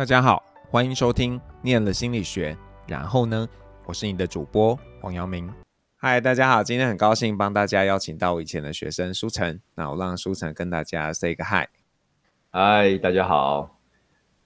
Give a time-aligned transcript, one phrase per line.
[0.00, 2.56] 大家好，欢迎收听念了心理学。
[2.86, 3.46] 然后呢，
[3.84, 5.52] 我是你的主播黄阳明。
[5.98, 9.60] 嗨，大家好，今天很高兴帮大家邀请到我以前的学生舒晨。
[9.74, 11.68] 那我让舒晨跟大家 say 个 hi。
[12.50, 13.78] 嗨，大家好。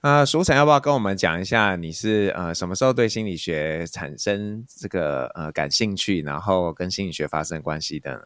[0.01, 8.23] 呃，舒晨要不要跟我们讲一下，你是呃什么时候对心理学产生这个呃感兴趣，然后跟心理学发生关系的呢？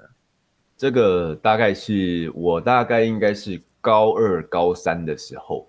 [0.75, 5.68] 这个大概是我大概应该是高二、高三的时候，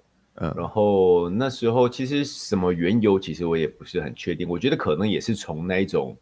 [0.57, 4.49] 然后那时候其实什么缘由，其实我也不是很确定。
[4.49, 6.17] 我觉得可能也是从那一种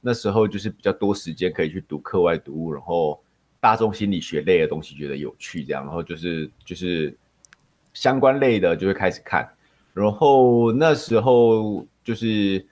[0.00, 3.22] 那时候就是比较多时间可以去读课外读物，然后
[3.60, 7.16] 大众心理学类的东西觉得有趣，这样，然后就是就是。
[7.94, 9.46] 相关类的就会开始看，
[9.92, 12.66] 然后那时候就是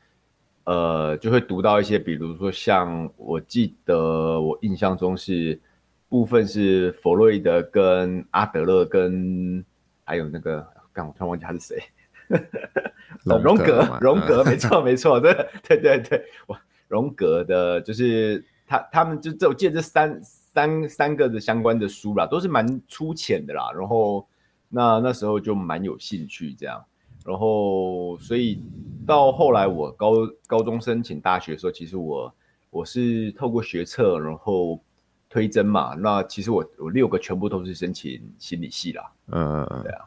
[0.65, 5.61] 呃就会读到一些，比如说像我记得我印象中是
[6.09, 9.63] 部分是弗洛伊德跟阿德勒跟
[10.07, 11.83] 还有那个刚我突然忘记他是谁，
[13.25, 15.33] 荣格荣格 没错 没错对
[15.63, 24.27] 对对对，哇荣格的就是他他们就这我记得这三三三个的相关的书啦，都是蛮粗浅的啦，然后。
[24.73, 26.81] 那那时候就蛮有兴趣这样，
[27.27, 28.63] 然后所以
[29.05, 30.13] 到后来我高
[30.47, 32.33] 高中申请大学的时候，其实我
[32.71, 34.81] 我是透过学测，然后
[35.29, 35.97] 推甄嘛。
[35.97, 39.11] 那其实我我六个全部都是申请心理系啦。
[39.33, 40.05] 嗯嗯嗯，对啊。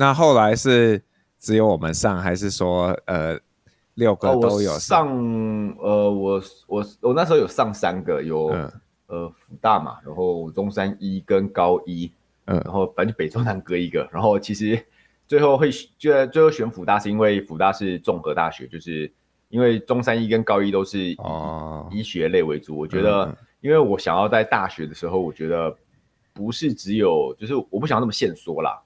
[0.00, 1.02] 那后来是
[1.40, 3.36] 只有我们上，还是说呃
[3.94, 5.04] 六个都有上？
[5.04, 8.72] 哦、上呃，我我我那时候有上三个，有、嗯、
[9.08, 12.12] 呃辅大嘛，然后中山一跟高一。
[12.44, 14.80] 嗯，然后反正北中南各一个，然后其实
[15.26, 19.12] 最后会就最后选辅大，是因为辅大是综合大学，就是
[19.48, 21.16] 因为中山一跟高一都是以
[21.90, 22.74] 医学类为主。
[22.74, 25.76] 哦、我觉得，因为我想要在大学的时候，我觉得
[26.32, 28.80] 不是只有，就是我不想要那么限缩啦。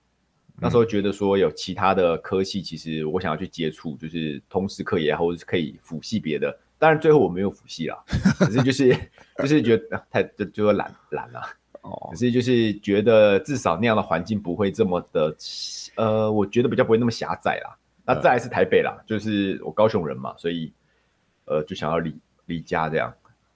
[0.63, 6.57] 那时候觉得说有其他的科系，其实我想要去接触，就是通识课也好，或者是可以辅系别的。
[6.79, 7.99] 当然最后我没有辅系啦，
[8.39, 8.97] 可是就是
[9.39, 11.41] 就是觉得太就就懒懒了。
[11.83, 15.37] 哦，可是就是觉得至少那样的环境不会这么的，
[15.97, 17.77] 呃，我觉得比较不会那么狭窄啦。
[18.05, 20.73] 那再来是台北啦，就是我高雄人嘛，所以
[21.45, 23.13] 呃就想要离离家这样。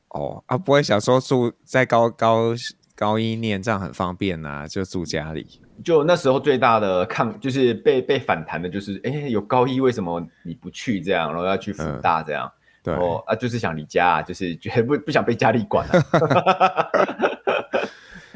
[0.08, 2.52] 哦啊，不会想说住在高高
[2.94, 5.60] 高一念这样很方便啊，就住家里。
[5.84, 12.46] 就那时候最大的抗就是被被反弹的就是，哎、欸，有高一为什么你不去这样，然后要去辅大这样？
[12.46, 16.90] 嗯、对哦啊，就是想离家，就是觉得 不不想被家里管了、啊。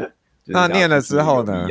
[0.47, 1.67] 那念了之后呢？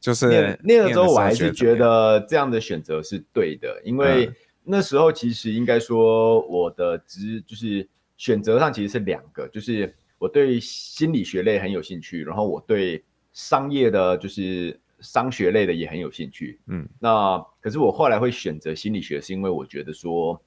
[0.00, 4.28] 就是念念了之后，我还是觉得这样的选择是对的，因为
[4.64, 16.60] 那时候其实应该说我的职就是选择上其实是两个，就是我对心理学类很有兴趣，然后我对商业的，就是商学类的也很有兴趣。
[16.68, 20.40] 嗯，那可是我后来会选择心理学，是因为我觉得说，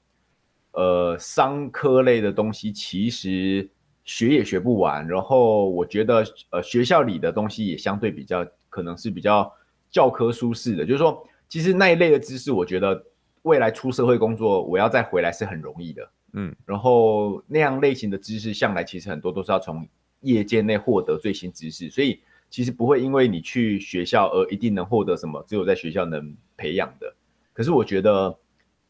[0.72, 3.68] 呃，商科类的东西其实。
[4.08, 9.52] 学也学不完，然后我觉得，呃，学校里的东西也相对比较可能是比较
[9.90, 13.04] 教科书式的，就是说，其实那一类的知识，我觉得
[13.42, 19.84] 未来出社会工作，我要再回来是很容易的，嗯，然后那样类型的知识，向来其实很多都是要从
[20.20, 22.20] 业界内获得最新知识，所以
[22.56, 27.14] 其实不会因为你去学校而一定能获得什么，只有在学校能培养的。
[27.52, 28.34] 可是我觉得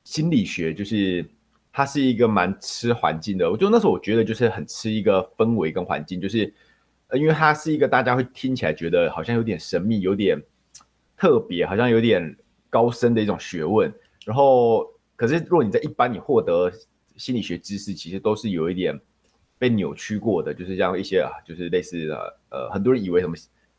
[0.04, 1.27] 心理学就是。
[1.78, 6.50] 它是一个蛮吃环境的，我就那时候我觉得就是很吃一个氛围跟环境，就是，
[7.09, 10.43] 呃，因为它是一个大家会听起来觉得好像有点神秘、有点
[11.19, 12.34] 特别、好像有点
[12.71, 13.93] 高深的一种学问。
[14.25, 16.72] 然后，可是如果你在一般你获得
[17.19, 18.99] 心理学知识，其实都是有一点
[19.59, 23.37] 被扭曲过的，就是这样一些啊，就是类似的，呃，很多人以为什么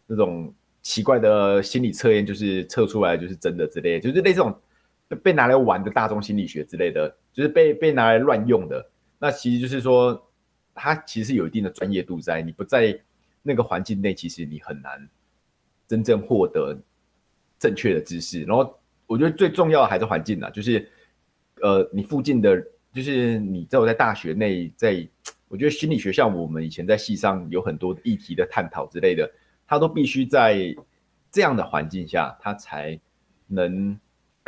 [0.07, 0.51] 那种
[0.81, 4.59] 奇怪的心理测验就是测出来就是真的之类的，就是类这种。
[5.23, 8.85] 被拿来玩的大众心理学之类的，就是被被拿来乱用的。
[9.17, 10.21] 那其实就是说，
[10.75, 12.41] 它其实有一定的专业度在。
[12.41, 12.99] 你不在
[13.41, 15.07] 那个环境内，其实你很难
[15.87, 16.77] 真正获得
[17.57, 18.43] 正确的知识。
[18.43, 20.85] 然后，我觉得最重要的还是环境啦，就是
[21.61, 22.61] 呃，你附近的，
[22.91, 25.07] 就是你在我在大学内，在
[25.47, 29.31] 我觉得心理学像我们以前在系上有很多议题的探讨之类的，
[29.67, 30.75] 它都必须在
[31.31, 32.99] 这样的环境下，它才
[33.47, 33.99] 能。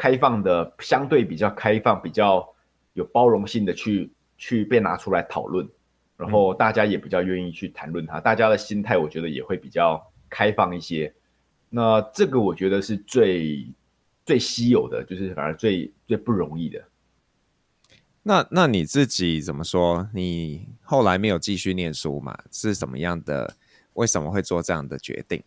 [0.01, 2.47] 开放的，相对比较开放，比较
[2.93, 5.67] 有包容性的去去被拿出来讨论，
[6.15, 11.13] 然后大家也比较愿意去谈论它，大家的心态我觉得也会比较开放一些。
[11.69, 13.67] 那这个我觉得是最
[14.25, 16.81] 最稀有的，就是反而最最不容易的。
[18.23, 20.07] 那那你自己怎么说？
[20.13, 22.39] 你后来没有继续念书嘛？
[22.49, 23.57] 是什么样的？
[23.99, 25.43] 为什么会做这样的决定？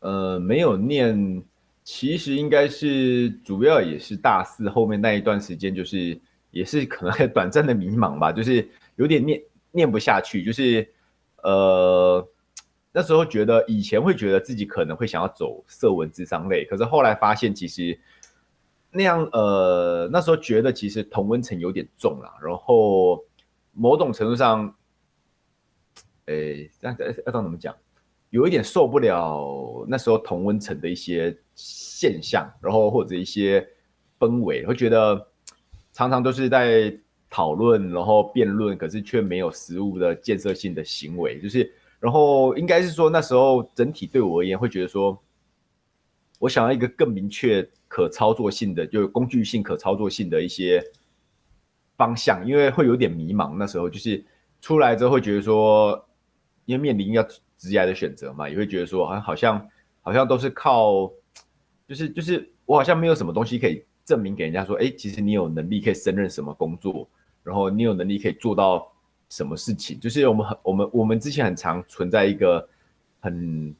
[0.00, 1.44] 呃，没有念。
[1.88, 6.20] 其实应该是主要也是大四后面那一段时间，就是
[6.50, 9.40] 也是可能短暂的迷茫吧，就是有点念
[9.70, 10.84] 念不下去，就是
[11.44, 12.28] 呃
[12.90, 17.96] 那时候觉得以前会觉得自己可能会想要走色文智商类，可是后来发现其实
[18.90, 23.24] 那样呃那时候觉得其实同温层有点重了，然后
[23.72, 24.74] 某种程度上，
[26.26, 27.74] 诶这样子要怎么讲？
[28.30, 33.66] 有一点受不了那时候同温层的一些现象，然后或者一些
[34.18, 35.28] 氛围，会觉得
[35.92, 36.92] 常常都是在
[37.30, 41.40] 讨论，然后辩论，可是却没有实物的建设性的行为。
[41.40, 45.16] 就是，然后应该是说那时候整体对我而言，会觉得说，
[46.38, 50.84] 我想要一个更明确、可操作性的，就工具性、可操作性的一些
[51.96, 53.56] 方向，因为会有点迷茫。
[53.56, 54.22] 那时候就是
[54.60, 56.05] 出来之后会觉得说，
[56.66, 57.26] 因为面临要。
[57.58, 59.66] 职业的选择嘛，也会觉得说，好像
[60.02, 61.10] 好像都是靠，
[61.88, 67.08] 就是就是我好像没有什么东西可以证明给人家说，哎，其实你有能力可以胜任什么工作，
[67.42, 68.86] 然后你有能力可以做到
[69.30, 69.98] 什么事情。
[69.98, 72.68] 就是我们很我们我们之前很常存在一个
[73.20, 73.74] 很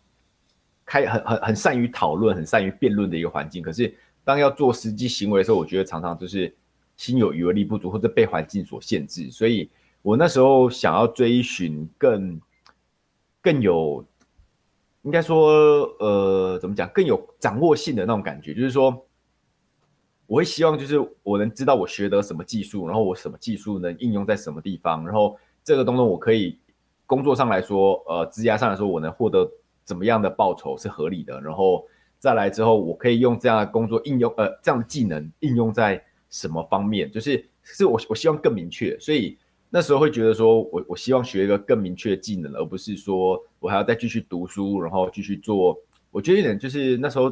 [0.87, 3.94] 开很很很善于讨论、很善于辩论的一个环境，可是
[4.25, 6.50] 当要做实际行为的时候，我觉得常常就是
[6.97, 9.31] 心有余而力不足，或者被环境所限制。
[9.31, 9.69] 所以
[10.00, 12.41] 我那时候想要追寻更。
[13.46, 14.04] 更有，
[15.02, 16.88] 应该说，呃，怎么讲？
[16.88, 19.06] 更有掌握性的那种感觉，就是说，
[20.26, 26.58] 我会希望，就是我能知道我学得什么技术，然后我什么技术能应用在什么地方，然后这个东东我可以
[27.06, 29.49] 工作上来说，呃，职业上来说，我能获得
[29.84, 31.87] 怎么样的报酬是合理的，然后
[32.19, 37.08] 再来之后，我可以用这样的工作应用，呃，这样的技能应用在什么方面？
[37.12, 39.38] 就是是我我希望更明确，所以。
[39.68, 45.76] 那时候会觉得说我，我我希望学一个更明确的技能，而不是说我还要再继续读书，然后继续做。
[46.10, 47.30] 我觉得有点就是那时候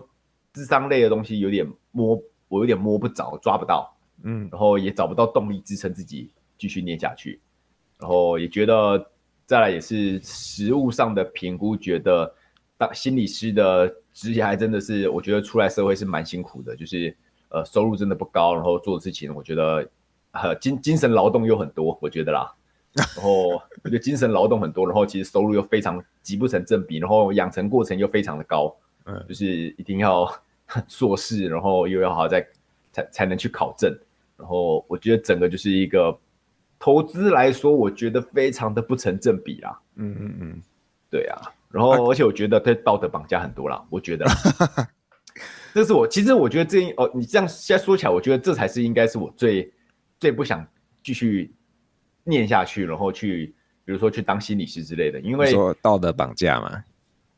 [0.52, 7.40] 智商类的东西有点摸，我有点摸不着，抓不到，嗯，然后也找不到动力支撑自己继续念下去。
[7.98, 9.10] 然后也觉得
[9.46, 12.34] 再来也是实物上的评估，觉得
[12.76, 17.16] 当心理师的职业还真的是，我觉得出来社会是蛮辛苦的，就是
[17.48, 19.88] 呃收入真的不高，然后做的事情我觉得。
[20.34, 22.52] 呃，精精神劳动又很多，我觉得啦。
[22.92, 23.48] 然后
[23.82, 28.72] 我觉得精神劳动很多，然后其实收入又非常极不成正比，然后养成过程又非常的高，
[29.06, 30.28] 嗯，就是一定要
[30.86, 32.46] 硕士，然后又要好好再
[32.92, 33.92] 才才能去考证。
[34.36, 36.16] 然后我觉得整个就是一个
[36.78, 39.76] 投资来说，我觉得非常的不成正比啦。
[39.96, 40.62] 嗯嗯嗯，
[41.10, 41.42] 对啊。
[41.70, 44.24] 然后而且我觉得对道德绑架很多啦，我觉得。
[45.74, 49.68] 这是我其实我觉得这哦，你这样现在说起来，我觉得这才是应该是我最。
[50.24, 50.66] 最不想
[51.02, 51.52] 继续
[52.22, 53.54] 念下去，然后去，
[53.84, 56.82] 比如说去当心理师之类的，因为说道德绑架嘛。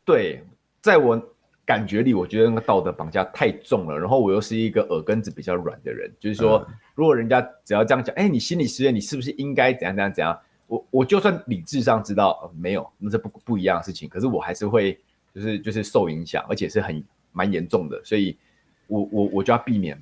[0.04, 0.40] 对，
[0.80, 1.20] 在我
[1.64, 3.98] 感觉里，我觉得那个道德绑架太重了。
[3.98, 10.38] 然后我又是一个耳根子比较软的人，就是说，嗯、如果人家只要这样讲，哎，你心理师，你是不是应该怎样怎样怎样？
[10.68, 14.96] 我我就算理智上知道、呃、没有，那是不不一样的事情，可是我还是会
[15.34, 18.38] 就是就是受影响，而且是很蛮严重的，所以
[18.86, 20.00] 我我我就要避免。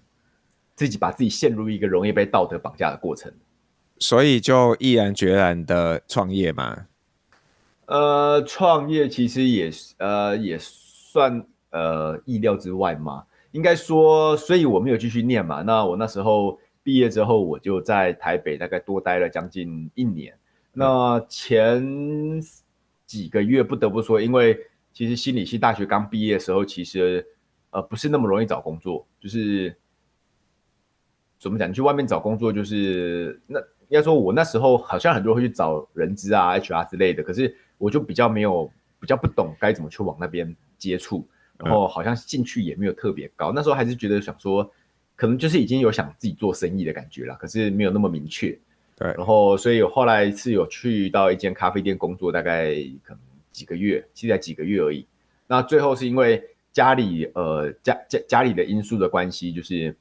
[0.75, 3.33] 自己把自己陷入一个容易被道德绑架的过程，
[4.01, 6.87] 所以就毅然决然的创业嘛。
[7.87, 13.25] 呃，创业其实也呃也算呃意料之外嘛。
[13.53, 15.63] 应该说，所以我没有继续念嘛。
[15.63, 20.37] 那我那时候毕业之后，我就在台北大概多待了将近一年。
[20.73, 22.41] 那前
[23.07, 24.59] 几个月不得不说，因为
[24.93, 27.25] 其实心理系大学刚毕业的时候，其实
[27.71, 29.77] 呃不是那么容易找工作，就是。
[31.45, 31.69] 怎么讲？
[31.69, 43.53] 你去外面找工作，就是那应该说，我那时候好像很多人会去找人资啊、HR 之类的，可是我就比较没有，比较不懂该怎么去往那边接触，然后好像兴趣也没有特别高。
[43.53, 44.69] 那时候还是觉得想说，
[45.17, 48.59] 可能就是已经有想自己做生意的感觉了，可是没有那么明确。
[48.97, 53.19] 对，然后所以我后来是有去到一间咖啡店工作，大概可能
[53.53, 55.07] 几个月，其实才几个月而已。
[55.47, 59.95] 那最后是因为家里呃家家家里的因素的关系，就是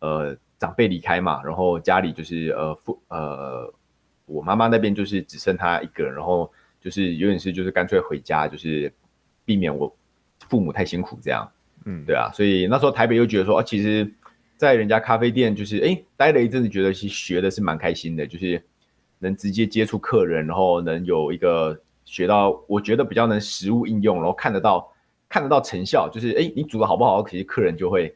[0.00, 0.36] 呃。
[0.60, 3.72] 长辈离开嘛，然后家里就是呃父呃
[4.26, 6.52] 我妈妈那边就是只剩她一个人，然后
[6.82, 8.92] 就是有点是就是干脆回家，就是
[9.46, 9.90] 避免我
[10.50, 11.50] 父母太辛苦这样。
[11.86, 14.12] 嗯，对啊，所以那时候台北又觉得说，啊，其实
[14.58, 18.62] 在人家咖啡店就是哎待了一阵子，觉得其实学的是蛮开心的，就是
[19.18, 24.92] 能直接接触客人，然后能有一个学到我觉得比较能实物应用，然后看得到
[25.26, 28.14] 看得到成效，就是哎你煮的好不好，其实客人就会。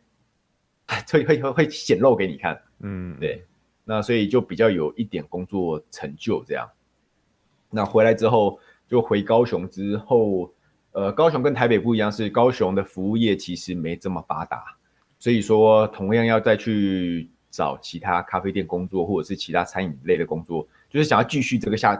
[1.10, 3.44] 会会会会显露给你看，嗯，对，
[3.84, 6.68] 那所以就比较有一点工作成就这样。
[7.70, 10.52] 那回来之后就回高雄之后，
[10.92, 14.62] 呃，高雄跟台北不一样，是高雄的服务业其实没这么发达，
[15.18, 21.96] 所以说同样要再去找其他咖啡店工作，或者是其他餐饮类的工作，就是想要继续这个下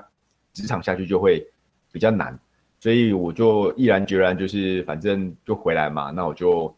[0.53, 1.45] 职场下去就会
[1.91, 2.39] 比较难，
[2.79, 6.73] 所以我就毅然决然就是反正就回来嘛，那我就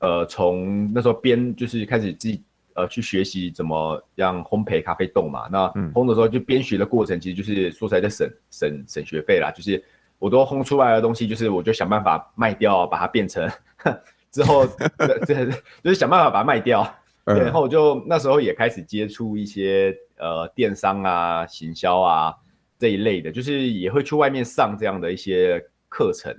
[0.00, 2.42] 呃从那时候边就是开始自己。
[2.74, 5.48] 呃，去学习怎么样烘焙咖啡豆嘛？
[5.50, 9.50] 那烘的时候就边学的过程，其实就是说实在在省省省学费啦。
[9.50, 9.84] 就是
[10.20, 13.50] 我都烘出来的东西，就是我就想办法卖掉，把它变成
[14.30, 14.64] 之后，
[15.26, 15.46] 这
[15.82, 16.88] 就是想办法把它卖掉。
[17.24, 22.32] 然后就那时候也开始接触一些呃电商啊、行销啊
[22.78, 26.32] 这一类的，就是也会去外面上这样的一些课程。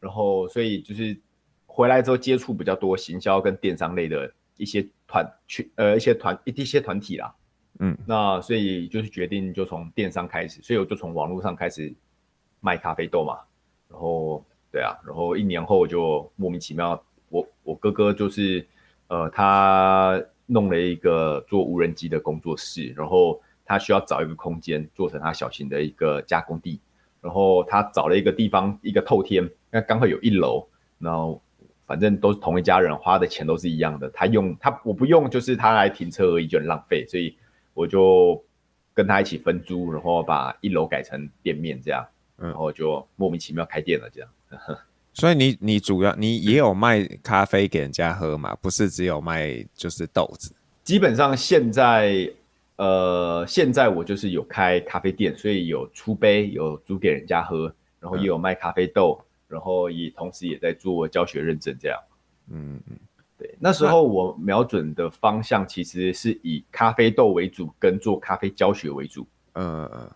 [0.00, 1.16] 然后所以就是
[1.78, 4.84] 回来之后接触比较多行销跟电商类的一些。
[5.10, 7.34] 团去呃一些团一些团体啦，
[7.78, 11.90] 嗯，那所以就是决定就从电商开始，所以我就从网络上开始
[12.60, 13.38] 卖咖啡豆嘛，
[13.88, 18.62] 然后对啊，然后一年后就莫名其妙，我我哥哥就是
[19.06, 26.78] 呃他弄了一个做无人机的工作室，然后他需要找一个空间做成他小型的一个加工地，
[27.22, 30.68] 然后他找了一个地方一个透天，那刚好有一楼，
[30.98, 31.40] 然后。
[31.88, 34.10] 反正都是同一家人，花的钱都是一样的。
[34.10, 37.06] 他用他，我不用，就是他来停车而已，就很浪费。
[37.08, 37.34] 所以
[37.72, 38.44] 我就
[38.92, 44.28] 跟他一起分租，然后把一楼改成店面这样，然后就莫名其妙开店了这样。
[44.50, 44.76] 嗯、
[45.14, 48.54] 所以你你主要你也有卖咖啡给人家喝嘛？
[48.60, 50.54] 不是只有卖就是豆子。
[50.84, 52.30] 基本上现在
[52.76, 59.18] 呃现在我就是有开咖啡店，所以有出杯，有煮给人家喝，然后也有卖咖啡豆。
[59.22, 61.98] 嗯然后也同时也在做教学认证，这样，
[62.50, 62.98] 嗯嗯，
[63.38, 70.10] 对，那时候我瞄准的方向其实是以咖啡豆为主，跟做咖啡教学为主，嗯嗯，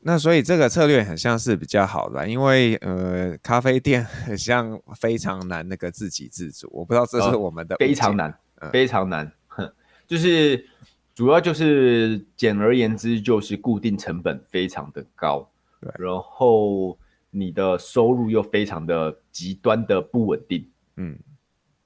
[0.00, 9.72] 那所以这个策略很像是比较好的，因为呃，咖啡店很像非常难那个自给自足，我不知道这是我们的、哦、非常难，嗯、非常难，哼，
[10.08, 10.66] 就是
[11.14, 15.48] 主要就是简而言之就是固定成本非常的高，
[15.96, 16.98] 然后。
[17.30, 21.16] 你的收入又非常的极端的不稳定，嗯，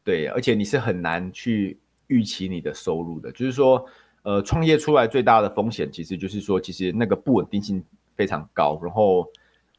[0.03, 3.31] 对，而且你是很难去预期你的收入的。
[3.31, 3.85] 就是说，
[4.23, 7.85] 呃，创业出来最大的风险，其实就是说，其实那个不稳定性
[8.17, 8.81] 非常高。
[8.83, 9.31] 然后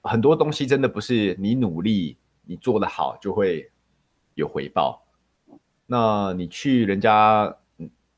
[0.04, 3.72] 很多东西真的不是你努力，你做得好就会
[4.36, 5.04] 有回报。
[5.88, 7.56] 那你去人家，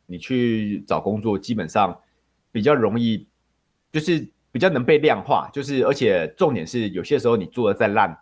[0.06, 1.98] 你去找工作，基本上
[2.52, 3.26] 比较容易，
[3.92, 4.28] 就是。
[4.58, 8.18] 比较能被量化，就是而且重点是，有些时候你做的再烂，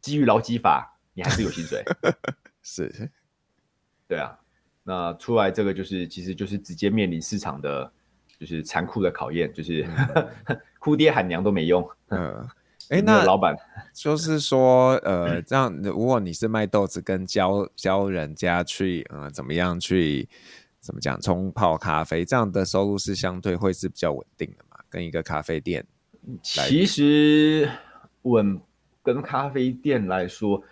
[0.00, 1.84] 基于劳基法，你还是有薪水。
[2.62, 3.10] 是，
[4.08, 4.38] 对啊。
[4.82, 7.92] 那出来这个就是，其实就是直接面临市场的，
[8.40, 9.86] 就是残酷的考验，就是、
[10.46, 11.86] 嗯、 哭爹喊娘都没用。
[12.08, 12.48] 嗯，
[12.88, 13.54] 哎，那老板
[13.92, 20.26] 就是说，呃，这样如果你是卖豆子，跟教教人家去，呃，怎么样去，
[20.80, 24.64] 怎么讲冲泡咖啡，这样的收入是相对会是比较稳定的。
[24.96, 25.84] 跟一个咖啡店，
[26.42, 27.68] 其实
[28.22, 28.58] 稳
[29.02, 30.62] 跟咖啡店来说，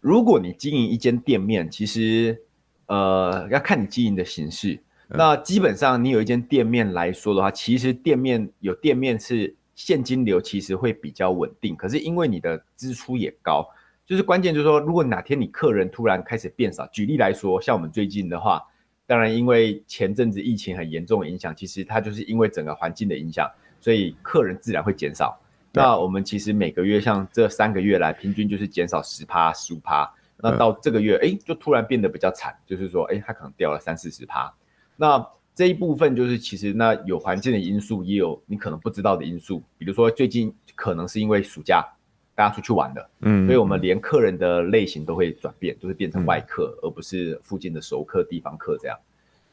[0.00, 2.38] 如果你经营一间店面，其实
[2.84, 4.74] 呃要看你经营的形式。
[5.08, 11.74] 嗯、那基本上你有一间店面来说的话，其实店面有店面是现金流其实会比较稳定。
[11.74, 13.66] 可是因为你的支出也高，
[14.04, 18.62] 就是关键就是说，如果哪天你客人突然开始变少，举例来说，像我们最近的话，
[19.06, 23.50] 当然因为前阵子疫情很严重的影响，其实它就是因为整个环境的影响。
[23.80, 25.38] 所以客人自然会减少。
[25.72, 30.12] 那我们其实每个月像这三个月来，平均就是减少十趴、十五趴。
[30.42, 34.52] 那到这个月，哎，就突然变得比较惨，就是说，哎，它可能掉了三四十趴。
[34.96, 39.62] 那这一部分就是其实那有环境的因素，也有你可能不知道的因素。
[39.76, 41.86] 比如说最近可能是因为暑假
[42.34, 48.98] 大家出去玩的，嗯，所以我们连客人的类型都会转变，都会变成外客，而不是附近的熟客、地方客这样。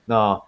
[0.06, 0.42] 那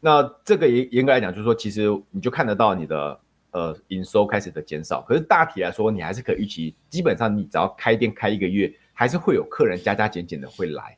[0.00, 5.02] 那这个严严格来讲，就是说，其实你就看得到你的呃营收开始的减少。
[5.02, 10.96] 可是大体来说，你还是可以预期，基本上你只要开店开一个月，还是会有客人加加减减的会来。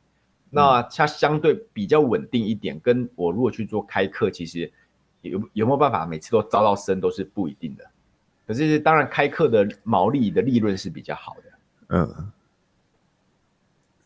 [0.49, 2.79] 那它相对比较稳定一点。
[2.79, 4.71] 跟我如果去做开课，其实
[5.21, 7.83] 有有没有办法每次都招到生都是不一定的。
[8.47, 11.97] 可是当然开课的毛利的利润是比较好的。
[11.97, 12.31] 嗯。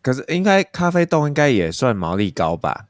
[0.01, 2.87] 可是应该咖啡豆应该也算毛利高吧？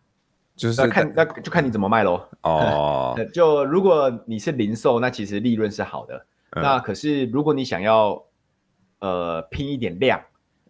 [0.58, 2.28] 就是那看那就看你怎么卖喽。
[2.42, 6.26] 哦， 就如果你是零售，那其实利润是好的。
[6.50, 8.22] 嗯、那可是如果你想要
[9.00, 10.20] 呃拼一点量，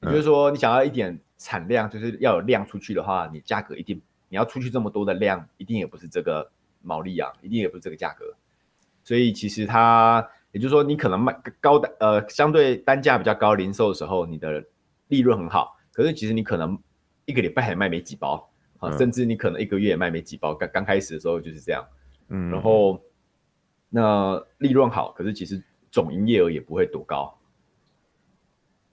[0.01, 6.51] 也就是说你想要一点产量，就是要有量出去的话，你价格一定你要出去这么多的量，一定也不是这个
[6.81, 8.25] 毛利啊，一定也不是这个价格。
[9.03, 14.61] 所以其实它也就是说，你可能卖高单呃相对单价比较高零售的时候，你的
[15.07, 16.77] 利润很好，可是其实你可能
[17.23, 18.49] 一个礼拜还卖没几包
[18.97, 20.53] 甚至你可能一个月也卖没几包。
[20.53, 21.85] 刚刚开始的时候就是这样，
[22.29, 23.01] 嗯，然后
[23.89, 27.37] 那利润好，可是其实总营业额也不会多高。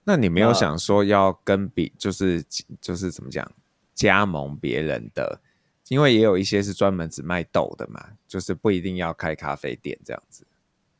[0.03, 2.43] 那你没有想说要跟比，就是
[2.79, 3.51] 就是怎么讲，
[3.93, 5.41] 加盟别人的？
[5.89, 10.45] 因为也有一些是专门只卖豆的嘛，就是不一定要开咖啡店这样子。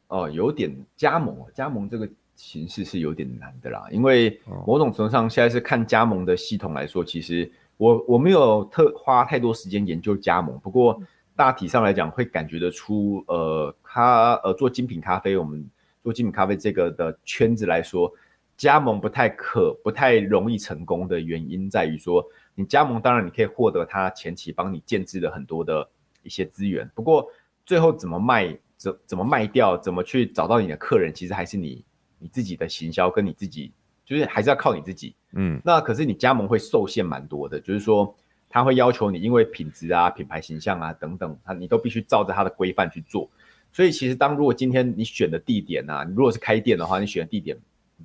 [0.07, 3.87] 哦，有点加盟，加盟这个形式是有点难的啦。
[3.91, 10.59] 因为某种程度上，现在是看加盟的系统来说，其实我我没有特花太多时间研究加盟。
[10.59, 11.01] 不过
[11.35, 15.69] 大体上来讲，会感觉得出，呃，他呃做精品咖啡，我们
[16.03, 18.11] 做精品咖啡这个的圈子来说，
[18.55, 22.25] 加盟不太可不太容易成功的原因在于说。
[22.57, 25.85] 你加盟当然你可以获得他前期帮你建制的很多的
[26.23, 27.29] 一些资源，不过
[27.65, 31.83] 最后怎么卖、怎怎么卖掉、怎么去找到你的客人，其实还是你
[32.17, 33.73] 你自己的行销跟你自己，
[34.05, 35.15] 就是还是要靠你自己。
[35.33, 38.15] 嗯，那可是你加盟会受限蛮多的，就是说
[38.47, 43.29] 他会要求你因为品质啊、品牌形象啊等等，他你都必须照着他的规范去做。
[43.73, 47.57] 所以其实当如果今天你选的地点啊，你如果是开店的话，你选的地点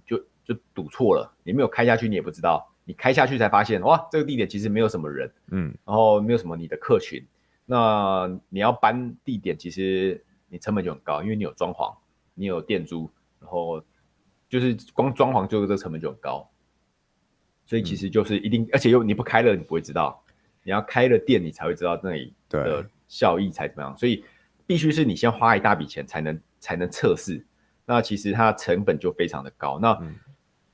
[0.05, 2.67] 就就赌错了，你没有开下去，你也不知道。
[2.85, 7.25] 你开下去才发现，哇，这个地点其实没有什么人，嗯，然后没有什么你的客群，
[7.65, 11.95] 那你要搬地点，其实你成本就很高，因为你有装潢，
[12.35, 13.81] 你有店租，然后
[14.51, 16.47] 就是光装潢就是这个成本就很高，
[17.65, 20.23] 所以其实就是一定，嗯、而且又你不开了，你不会知道，
[20.63, 24.23] 你要开了店，你才会知道那里的效益才怎么样，所以
[24.67, 27.47] 必须是你先花一大笔钱才能才能测试，
[27.87, 29.93] 那其实它的成本就非常的高，那。
[30.03, 30.15] 嗯。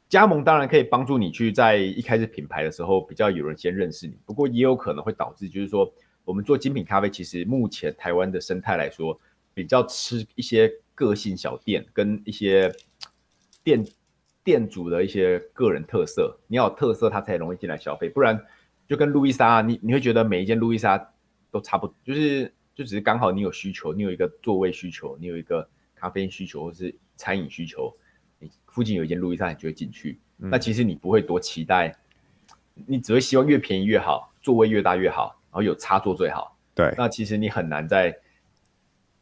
[0.09, 5.93] 加盟当然可以帮助你去在一开始品牌的时候比较有人先认识你，不过也有可能会导致，就是说
[6.25, 9.19] 我们做精品咖啡，其实目前台湾的生态来说，
[9.53, 12.73] 比较吃一些个性小店跟一些
[13.67, 13.85] 店
[14.45, 18.41] 店主的一些个人特色，你要有特色，他才容易进来消费，不然
[18.87, 20.97] 就跟路易莎，你你会觉得每一间路易莎
[21.51, 22.45] 都差不多，就是
[22.77, 27.93] 就只是刚好你有需求，你有一个座位需求，你有一个咖啡需求或是餐饮需求。
[28.39, 30.21] 你附近有一间路易莎，你就会进去。
[30.39, 31.93] 嗯、那其实你不会多期待，
[32.87, 36.57] 你只会希望越便宜越好，座位越大越好，然后有插座最好。
[36.73, 38.17] 对，那其实你很难再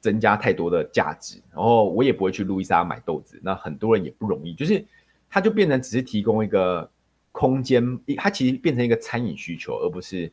[0.05, 1.41] 增加太多的价值。
[1.51, 4.85] 然后我也不会去路易莎买豆子，那很多人也不容易，就是
[5.31, 6.89] 它就变成只是提供一个
[7.33, 7.83] 空间，
[8.17, 10.31] 它其实变成一个餐饮需求，而不是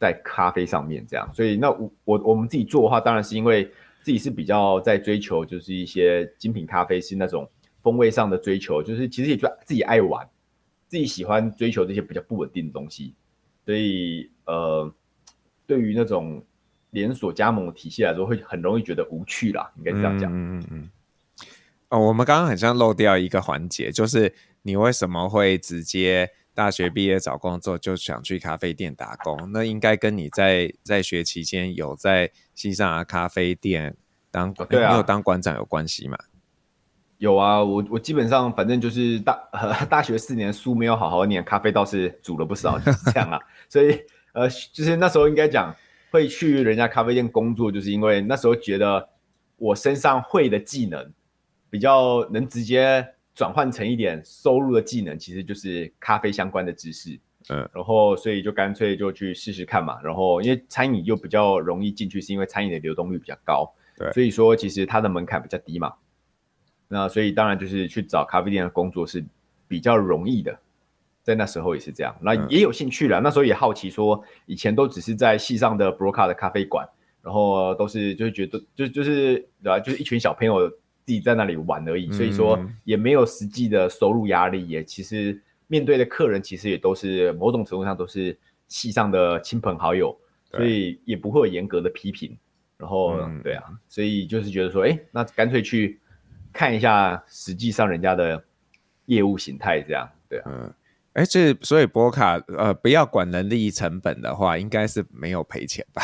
[0.00, 1.30] 在咖啡上面这样。
[1.32, 3.64] 所以那我我我们自己做的话，当然是因为
[4.02, 7.48] 自己是比较在追求，就是一些精品咖啡是那种。
[7.84, 10.26] 风味上的追求，就是其实也就自己爱玩，
[10.88, 13.12] 自己喜欢追求这些比较不稳定的东西，
[13.66, 14.90] 所以呃，
[15.66, 16.42] 对于那种
[16.94, 20.32] 连锁加盟的体系来说，会很容易觉得无趣啦，应该是这样讲。
[20.32, 20.90] 嗯嗯嗯。
[21.88, 29.50] 哦，我们刚刚好像漏掉一个环节，就是你为什么会直接大学毕业找工作就想去咖啡店打工？
[29.52, 33.96] 那应该跟你在在学期间有在西上啊咖啡店
[34.30, 36.16] 当，没有当馆长有关系嘛？
[37.18, 39.38] 有啊，我我基本上反正就是大
[39.90, 43.38] 大学四年书没有好好念，咖啡倒是煮了不少，就是这样啊。
[43.68, 44.00] 所以
[44.32, 45.74] 呃，就是那时候应该讲
[46.14, 49.08] 会去人家咖啡店工作，就是因为那时候觉得
[49.56, 51.12] 我身上会的技能
[51.68, 57.18] 比较能直接转换成一点收入的技能，其实就是咖啡相关的知识。
[57.48, 60.00] 嗯，然后所以就干脆就去试试看嘛。
[60.04, 65.94] 然后因为餐饮又比较容易进去，是因为餐饮的流动率比较高，对，所以说其实它的门槛比较低嘛。
[66.86, 69.24] 那所以当然就是去找咖啡店的工作是
[69.66, 70.56] 比较容易的，
[71.24, 72.14] 在那时候也是这样。
[72.20, 76.88] 那也有兴趣了，那时候也好奇说，以前都只是在系上的 Broca 的咖啡馆，
[77.20, 82.12] 然后都是就是觉得就就是对吧，就是一群小朋友自己在那里玩而已。
[82.12, 90.16] 所以说也没有实际的收入压力，也其实面对的客人其实也都是某种程度上都是系上的亲朋好友，
[90.52, 92.38] 所以也不会有严格的批评。
[92.76, 95.98] 然后对啊，所以就是觉得说，哎，那干脆去。
[96.56, 98.40] 看一下实际上人家的
[99.06, 100.74] 业务形态，这样对啊，嗯，
[101.14, 106.02] 哎，这所以波卡呃，不要管人力成本的话，应该是没有赔钱吧？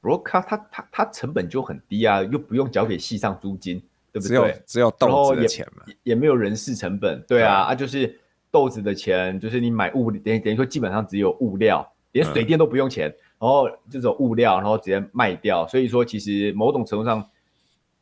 [0.00, 4.28] 波卡它它它成本就很低啊，又不用缴给系上租金，对不对？
[4.28, 8.18] 只有只有豆子的钱嘛，也，也没有人事成本，对啊，对啊，就是
[8.50, 17.28] 豆子的钱，就是你买物等于等于说基本上只有物料，连水电都不用钱，嗯、然后这种物料，然后直接卖掉，所以说其实某种程度上。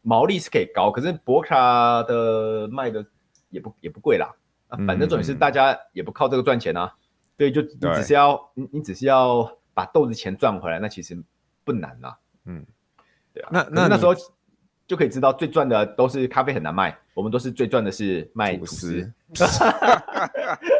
[0.08, 3.04] 毛利是可以高，可是博卡的卖的
[3.50, 4.32] 也不也不贵啦，
[4.68, 6.94] 啊，反正重点是大家也不靠这个赚钱啊，
[7.36, 11.16] 对，就你只是要你你只是要把豆子钱赚回来，那其实
[11.64, 12.64] 不难啊，嗯，
[13.32, 14.14] 对啊，那那那时候
[14.86, 19.12] 就可以知道最赚的都是咖啡很难卖，我们都是最赚的是卖吐司。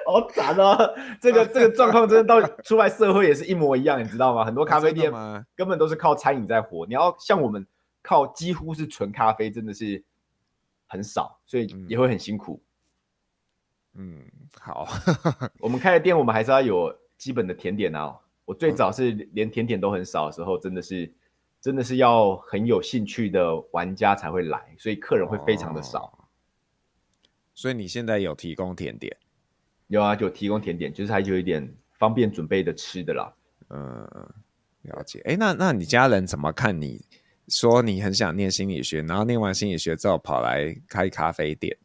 [0.07, 0.95] 好惨哦！
[1.21, 4.45] 这个这个状况真的到出来社会也是一模一样，你知道吗？
[4.45, 5.13] 很多咖啡店
[5.57, 7.67] 根本都是靠餐饮在活，你要像我们
[8.03, 10.03] 靠几乎是纯咖啡，真的是
[10.87, 12.63] 很少，所以也会很辛苦。
[12.63, 12.66] 嗯，
[14.61, 14.87] 好，
[15.61, 18.17] 我们开的店，我们还是要有基本的甜点啊。
[18.45, 21.13] 我最早是连甜点都很少的时候，真的是。
[21.59, 26.05] 真的是要很有兴趣的玩家才会来，所以客人会非常的少。
[26.05, 26.25] 哦、
[27.57, 29.17] 所以你现在有提供甜点？
[29.89, 33.35] 有啊，就提供甜点，就是还有一点方便准备的吃的啦。
[33.71, 34.07] 嗯，
[34.83, 35.21] 了解。
[35.25, 37.05] 哎，那那你家人怎么看你？
[37.49, 41.77] 说你很想念心理学，然后念完心理学之后跑来开咖啡店？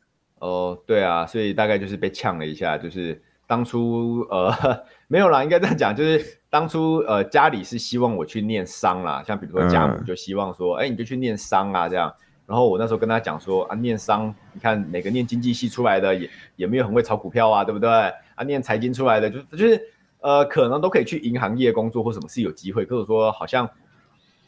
[0.41, 4.53] 哦，对啊，所以大概就是被呛了一下，就是当初呃
[5.07, 6.37] 没有啦，应该这样讲，就是。
[6.51, 12.13] 当初呃家里是希望我去念商啦，像比如说家母就希望说，哎、嗯欸、你就去念商啊这样。
[12.45, 17.89] 然后我那时候跟他讲说啊，念商，你看每个念经济系出来的也也没有很会炒股票啊，对不对？
[17.89, 19.81] 啊，念财经出来的就就是
[20.19, 22.83] 呃可能都可以去银行业工作或什么是有机会。
[22.83, 23.69] 可是说好像，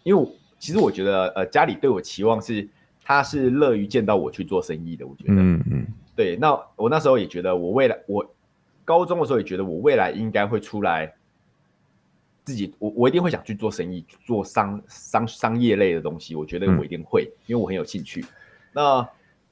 [0.03, 0.29] 因为我
[0.59, 2.67] 其实我觉得呃家里对我期望是
[3.03, 6.37] 他是乐于见到我去做生意的，我觉得嗯嗯对。
[6.39, 8.25] 那我那时候也觉得我未来我
[8.85, 11.13] 高中的时候也觉得我未来应该会出来。
[12.45, 16.35] 自己，我我一定会想去做生意，做商商商业类的东西。
[16.35, 18.25] 我觉得我一定会，嗯、因为我很有兴趣。
[18.73, 19.07] 那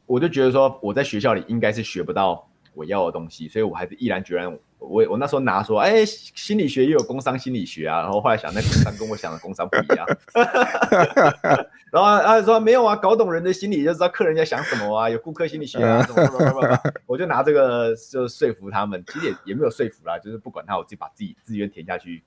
[0.06, 4.60] 我就觉得说，我在学校里应该是学不到我要的东西，所以我还是毅然决然。
[4.82, 8.02] 我我那时候拿说，哎、欸，心理学也有工商心理学啊。
[8.02, 10.06] 然后后来想，那工商跟我想的工商不一样。
[11.92, 16.80] 然后他说没有啊，搞懂人的心理就知道客人在想什么啊，有顾客心理学啊什么什么什么。
[17.06, 22.24] 我就拿这个就说服他们，其实也也没有说服啦，就是不管他，我自己把自己自愿填下去。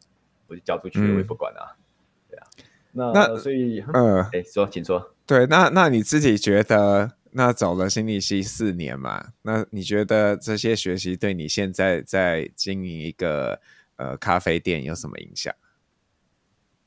[0.47, 1.73] 我就交出去，我也不管啊。
[1.73, 1.81] 嗯、
[2.29, 2.47] 对啊，
[2.93, 5.15] 那，那所以，嗯，哎、欸，说，请说。
[5.25, 13.61] 对，那那你自己觉得，那走了心理系四年嘛，那你觉得这些学习对你现在在经营一个
[13.97, 15.53] 呃咖啡店有什么影响？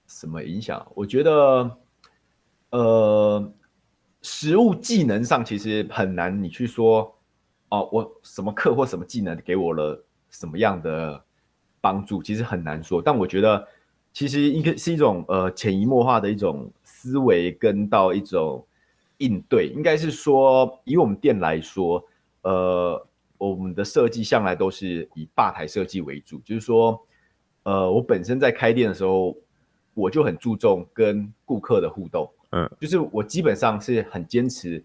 [0.08, 0.90] 什么影响？
[0.96, 1.78] 我觉得，
[2.70, 3.54] 呃，
[4.22, 7.14] 实务技能上其实很难，你去说
[7.70, 11.24] 哦，我什么课或什么技能给我了什么样的。
[11.80, 13.66] 帮助其实很难说，但我觉得
[14.12, 18.66] 其实一个是一种呃潜移默化的一种思维跟到一种
[19.18, 22.04] 应对，应该是说以我们店来说，
[22.42, 27.00] 呃，我们的设计向来都是以吧台设计为主，就是说，
[27.64, 29.36] 呃，我本身在开店的时候，
[29.94, 34.84] 我就很注重跟顾客的互动，嗯，就是我基本上是很坚持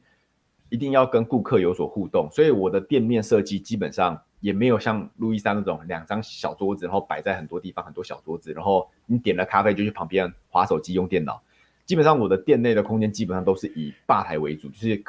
[0.69, 4.21] 一定要跟顾客有所互动，所以我的店面设计基本上。
[4.43, 11.41] 也没有像路易莎那种两张小桌子，然后摆在很多地方，很多小桌子，然后你点了咖啡就去旁边划手机用电脑。
[11.85, 15.03] 基本上我的店内的空间基本上都是以吧台为主，就是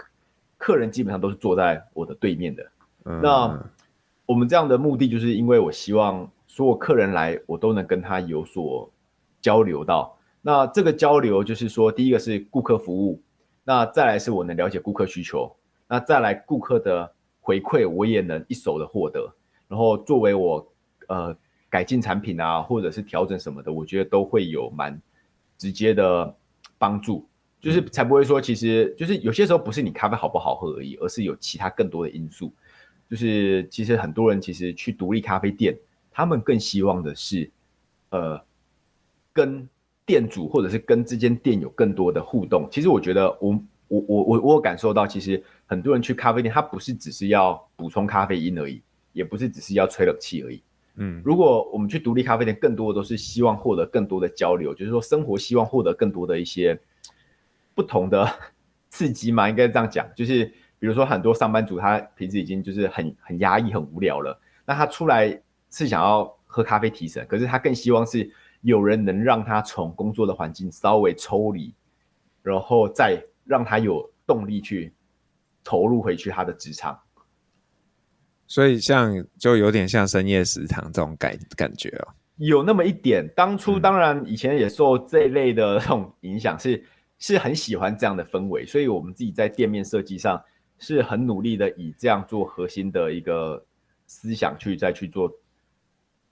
[0.58, 2.72] 客人基本上都是坐在我的对面的。
[3.06, 3.66] 嗯、那
[4.26, 8.92] 我们这样的目的就是因为我希望所有客人来，我都能跟他有所
[9.42, 10.18] 交流到。
[10.42, 13.22] 那这个交流就是说，第一个是顾客服务，
[13.64, 15.56] 那再来是我能了解顾客需求，
[15.88, 17.14] 那再来顾客的。
[17.46, 19.30] 回馈我也能一手的获得，
[19.68, 20.66] 然后作为我
[21.10, 21.36] 呃
[21.70, 24.98] 改进产品啊，或者是调整什么的，我觉得都会有蛮
[25.58, 26.34] 直接的
[26.84, 27.26] 帮助，
[27.62, 32.54] 就是才不会说，其实就是有些时候不是你咖啡好不好喝而已，而是有其他更多的因素。
[33.10, 35.78] 就是其实很多人其实去独立咖啡店，
[36.12, 37.50] 他们更希望的是
[38.10, 38.42] 呃
[39.32, 39.70] 跟
[40.06, 42.68] 店主或者是跟这间店有更多的互动。
[42.70, 43.64] 其实我觉得我。
[43.90, 50.64] 我我我我感受到，其实很多人去咖啡店，他不是只是要补充咖啡因而已，也不是只是要吹冷气而已。
[50.96, 56.80] 嗯，如果我们去独立咖啡店，更多的都是希望获得更多的交流，就是说生活希望获得更多的一些
[57.74, 58.28] 不同的
[58.90, 60.08] 刺激嘛，应该这样讲。
[60.16, 60.46] 就是
[60.80, 71.74] 比如说很多上班族，他平时已经就是很很压抑、很无聊了，那他出来是想要喝咖啡提神，可是他更希望是有人能让他从工作的环境稍微抽离，
[72.42, 73.24] 然后再。
[73.46, 74.94] 让他有动力去
[75.66, 76.98] 投入回去他的职场，
[78.48, 83.28] 所以像就有点像深夜食堂这种感感觉哦，有那么一点。
[83.36, 86.84] 当初当然以前也受这一类的这种影响，是、嗯、
[87.20, 90.42] 是很喜欢这样的氛围，所以我们自己在店面设计上
[90.80, 93.64] 是很努力的，以这样做核心的一个
[94.08, 95.32] 思想去再去做，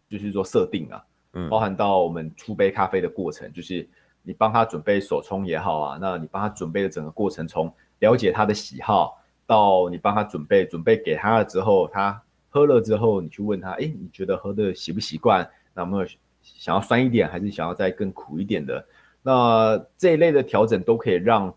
[0.10, 3.88] 就是做设定啊，嗯，包含到我们出杯咖啡的过程，就是。
[4.24, 9.20] 你帮他准备手冲也好啊，那你帮他准备的整个过程，从了解他的喜好
[9.52, 15.46] 到你帮他准备，准备给他了之后，他喝了之后，你去问他，哎，你觉得喝的习不习惯？
[15.74, 16.06] 那么
[16.42, 18.86] 想要酸一点，还是想要再更苦一点的？
[19.22, 21.54] 那这一类的调整都可以让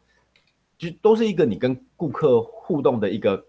[0.77, 3.47] 就都是一个你跟顾客互动的一个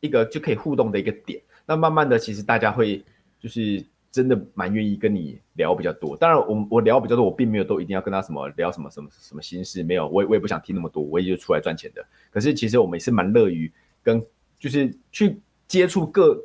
[0.00, 1.40] 一个就可以互动的一个点。
[1.64, 3.02] 那慢慢的，其实大家会
[3.40, 6.16] 就是真的蛮愿意跟你聊比较多。
[6.16, 12.04] 当然我，我我聊比较多，我并没有都一定要跟他什么聊什么什么什么心事，没有，我也我也不想听那么多，我也就出来赚钱的。
[12.30, 13.70] 可是其实我们也是蛮乐于
[14.02, 14.24] 跟
[14.58, 16.42] 就是去接触各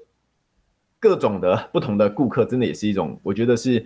[1.00, 3.86] 各种的不同的顾客，真的也是一种，我觉得是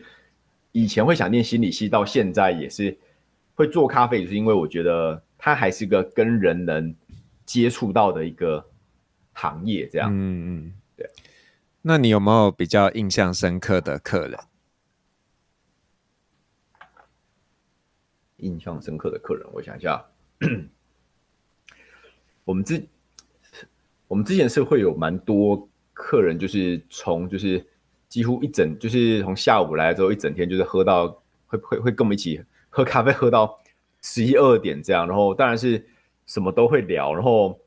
[0.71, 2.97] 以前会想念心理系，到现在也是
[3.53, 6.93] 会做咖啡，也是因为我觉得它还是个跟人能
[7.45, 8.65] 接触到的一个
[9.33, 10.09] 行业，这样。
[10.11, 11.09] 嗯嗯，对。
[11.87, 14.37] 那你有没有比较印象深刻的客人？
[18.39, 20.05] 印象深刻的客人，我想一下，
[22.43, 22.85] 我们之
[24.09, 25.69] 我们之前是会有蛮多。
[25.93, 27.65] 客人就是从就是
[28.07, 31.07] 几乎一整就是从下午来之后一整天就是喝到
[31.47, 33.59] 会会会跟我们一起喝咖啡喝到
[34.03, 35.87] 十一二点这样，然后当然是
[36.25, 37.59] 什么都会聊，然后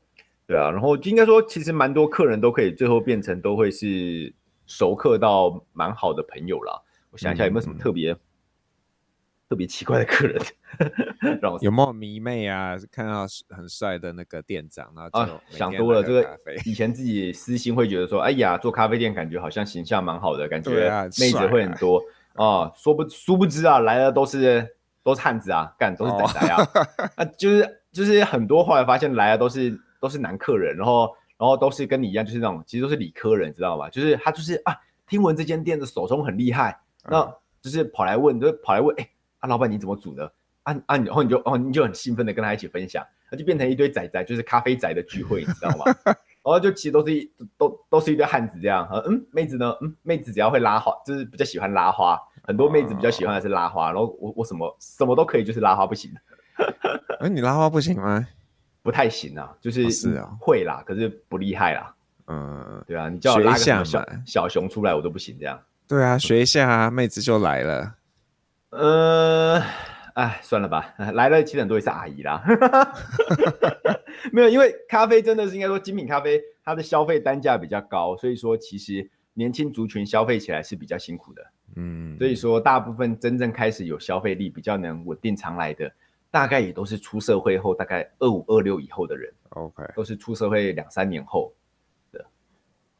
[0.51, 4.33] 对啊，然后应该说其实蛮多客人都可以最后变成都会是
[4.67, 6.81] 熟客到蛮好的朋友啦。
[7.11, 8.15] 我想一下有没有什么特别。
[9.49, 10.41] 特别奇怪的客人，
[11.41, 12.77] 让我有没有迷妹啊？
[12.89, 16.01] 看到很帅的那个店长，然后啊，想多了。
[16.01, 22.01] 这个以前自己私心会觉得说，哎呀，做咖啡店感觉好像形象蛮好的，感觉妹子会很多
[22.35, 22.71] 啊，啊。
[22.77, 24.65] 说不殊不知啊，来的都是
[25.03, 26.65] 都是汉子啊，干都是仔仔啊，
[27.17, 33.89] 啊，就是就是很多后来发现来的都是都是男客人，然后然后都是跟你一样，就是那种其实都是理科人，知道吗？
[33.89, 34.75] 就是他就是啊，
[35.07, 39.07] 听闻这间店的手冲很厉害，那就是跑来问，就跑来问，哎。
[39.39, 40.31] 啊，老板你怎么煮的？
[40.61, 45.85] 啊啊，然后你就哦，你就很兴奋的跟他一起分享，那就变成一堆仔仔，就是咖啡仔的聚会，你知道吗？
[46.05, 48.87] 然后就其实都是一都都是一堆汉子这样。
[49.07, 49.75] 嗯，妹子呢？
[49.81, 52.15] 嗯，妹子只要会拉花，就是比较喜欢拉花。
[52.43, 53.91] 很多妹子比较喜欢的是拉花。
[53.91, 56.11] 然后我我什么什么都可以，就是拉花不行。
[57.19, 58.27] 哎，你拉花不行吗？
[58.83, 61.95] 不太行啊，就是是啊，会啦，可是不厉害啦。
[62.27, 63.83] 嗯，对啊，你叫我拉个小
[64.25, 65.61] 小熊出来，我都不行这样。
[65.87, 67.95] 对啊，学一下啊，妹子就来了。
[68.69, 69.61] 呃，
[70.15, 72.41] 哎，算了吧， 来了其实很多也是阿姨啦，
[74.31, 85.91] 没有，因为咖啡真的是应该说精品咖啡，它的消费单价比较高，所以说其实年轻族群消费起来是比较辛苦的，嗯，所以说大部分真正开始有消费力比较能稳定常来的，
[86.31, 91.53] 大概也都是出社会后大概二五二六以后的人，OK，都是出社会两三年后
[92.11, 92.25] 的，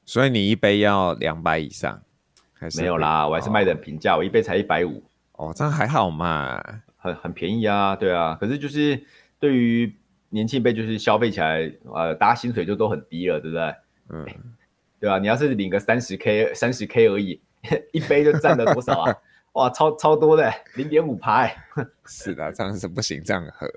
[0.06, 2.04] 所以你一杯要两百以上，
[2.52, 5.02] 还是没有啦，我还是卖的很平价，我一杯才一百五。
[5.34, 6.62] 哦，这样还好嘛，
[6.98, 8.38] 很很便宜啊，对啊。
[8.40, 9.02] 可是就是
[9.40, 9.96] 对于
[10.30, 13.76] 年轻辈，就是消费起来，呃，大家薪水就都很低了，对不对？
[14.10, 14.26] 嗯，
[15.00, 15.18] 对吧？
[15.18, 17.42] 你要是领个三十 K，三十 K 而已，
[17.94, 19.16] 一杯就占了多少啊？
[19.54, 21.48] 哇，超超多的，零点五趴。
[22.06, 23.68] 是的，这样是不行，这样喝。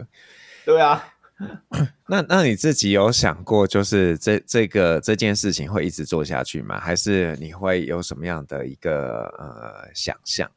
[0.65, 1.05] 对啊。
[2.07, 6.79] 那那你自己有想过，就是这这个这件事情会一直做下去吗？
[6.79, 10.49] 还是你会有什么样的一个呃想象？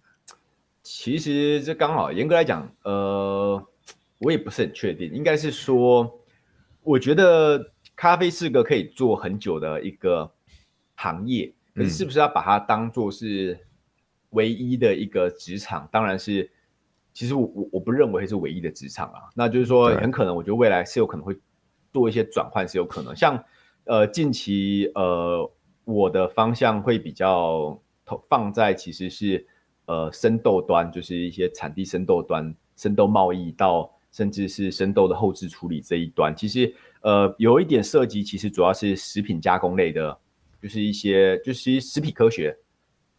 [0.83, 3.61] 其实这刚好，严格来讲，呃，
[4.19, 5.11] 我也不是很确定。
[5.11, 6.21] 应该是说，
[6.83, 10.31] 我觉得咖啡是个可以做很久的一个
[10.93, 13.59] 行业，可是是不是要把它当做是
[14.37, 15.83] 唯一的一个职场？
[15.85, 16.49] 嗯、当然是，
[17.11, 19.19] 其实我我我不认为是唯一的职场啊。
[19.35, 21.35] 那就是说，很可能，我觉得未来是有可能会
[21.91, 23.15] 做一些转换，是有可能。
[23.15, 23.43] 像
[23.85, 25.51] 呃，近期呃，
[25.83, 29.45] 我的方向会比较投放在其实是。
[29.89, 40.19] 呃，生豆端就是一些产地生豆端，生豆贸易到甚至是生豆的后置处理这一端，其实呃有一点涉及，其实主要是食品加工类的，
[40.61, 42.53] 就是一些就是食品科学。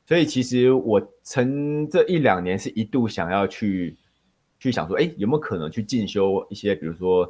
[0.09, 3.94] 所以其实我曾这一两年是一度想要去
[4.59, 7.29] 去想说，哎，有没有可能去进修一些，比如说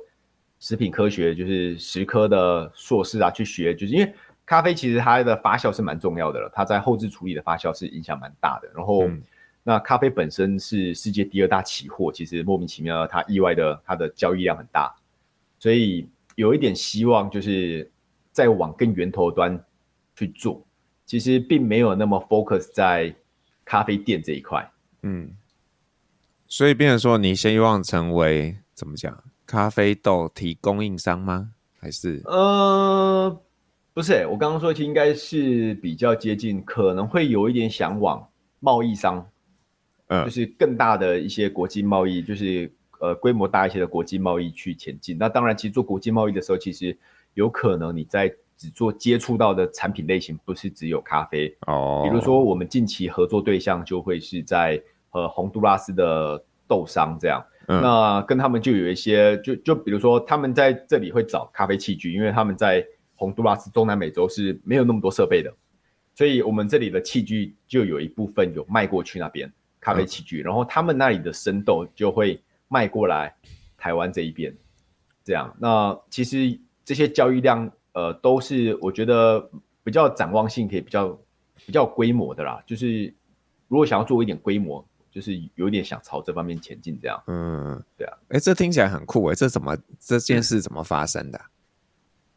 [0.61, 4.15] 食品科学，就是食科的硕士啊，去学，就是因为。
[4.47, 8.71] 咖啡其实它的发酵是蛮重要的了，它在后置处理的发酵是影响蛮大的。
[8.75, 9.23] 然后，嗯、
[9.63, 14.91] 那咖啡本身是世界第二大期货，其实莫名其妙，它意外的它的交易量很大，
[15.59, 17.91] 所以有一点希望就是
[18.33, 19.63] 再往更源头端
[20.17, 20.65] 去做，
[21.09, 23.15] 其实并没有那么 focus 在
[23.65, 24.71] 咖啡店这一块。
[25.03, 25.31] 嗯，
[26.47, 31.53] 所以变成说你希望成为怎么讲咖啡豆提供应商吗？
[31.81, 33.41] 还是呃？
[33.95, 38.29] 不是、欸，我刚刚说其实应该是比较接近，可能会有一点想往
[38.61, 39.27] 贸易商，
[40.09, 45.17] 嗯，就是更大的一些国际贸易，就是呃规模大一些的国际贸易去前进。
[45.19, 46.97] 那当然，其实做国际贸易的时候，其实
[47.33, 52.03] 有可能你在只做接触到的产品类型，不是只有咖啡哦。
[52.05, 57.43] 比如说，我们近期合作对象就会是在呃洪都拉斯的豆商这样。
[57.69, 65.55] 嗯、那跟他们就有一些，就就比如说他们在这里会找咖啡器具，因为他们在洪都拉斯中南美洲是没有那么多设备的，
[66.15, 73.35] 所以我们这里的器具就有一部分有卖过去那边咖啡器具，嗯、然后他们那里的生豆就会卖过来
[73.77, 74.57] 台湾这一边，
[75.23, 75.55] 这样。
[75.61, 79.51] 那其实这些交易量，呃，都是我觉得
[79.83, 81.09] 比较展望性可以比较
[81.67, 83.13] 比较规模的啦，就是。
[83.71, 87.23] 如果想要做一点规模，就是有点想朝这方面前进，这样。
[87.27, 88.17] 嗯，对啊。
[88.29, 91.39] 哎、欸，这听起来很酷哎，这怎么这件事怎么发生的？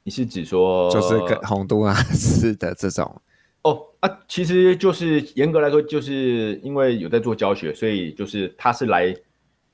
[0.04, 3.22] 你是指说就是跟洪都 拉斯的这种？
[3.62, 9.16] 哦啊，其实就是严格来说，就是因为有在做教学，所以就是他是来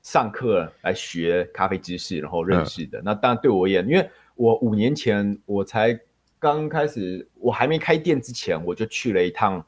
[0.02, 3.00] 上课来学咖啡知识，然后认识的。
[3.00, 5.98] 嗯、那当然对我而言，因为我五年前我才
[6.38, 9.62] 刚开始，我还没开店之前，我就去了一趟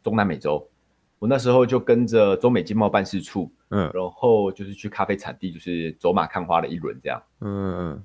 [0.00, 0.64] 中南美洲。
[1.18, 8.04] 我那时候就跟着中美经贸办事处，嗯，然后就是去咖啡产地，就是走马看花了一轮这样，嗯嗯，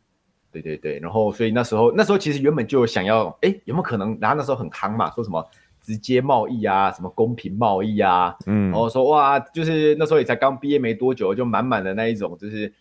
[0.51, 4.17] 对对对，然后所以那时候那时候其实原本就想要，哎，有没有可能？
[4.19, 5.43] 然后那时候很夯嘛，说什么
[5.82, 12.71] 直接贸易啊，什么公平贸易啊，嗯，然后说哇，就是那时候也才刚毕业没多久，就满满的那一种，就是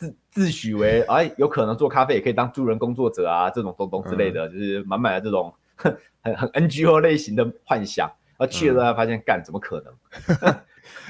[0.00, 5.94] 自自诩为哎，有可能做咖啡也可以当助人工作者啊，这种东东之类的，嗯、就是满满的这种很
[6.34, 8.10] 很 NGO 类型的幻想。
[8.38, 9.94] 而去了之后发现，干、嗯、怎么可能？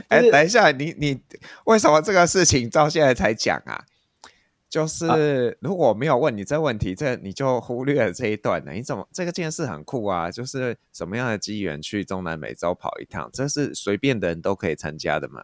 [0.08, 1.22] 哎、就是欸，等一下，你你
[1.66, 3.84] 为什么这个事情到现在才讲啊？
[4.68, 5.16] 就是、啊、
[5.60, 8.72] 如果我没有问你这问题，这你就忽略了这一段呢？
[8.72, 10.28] 你怎么这个件事很酷啊？
[10.28, 15.40] 就是什么样的机缘去中南美洲跑一趟，这是随便的人都可以参加的吗？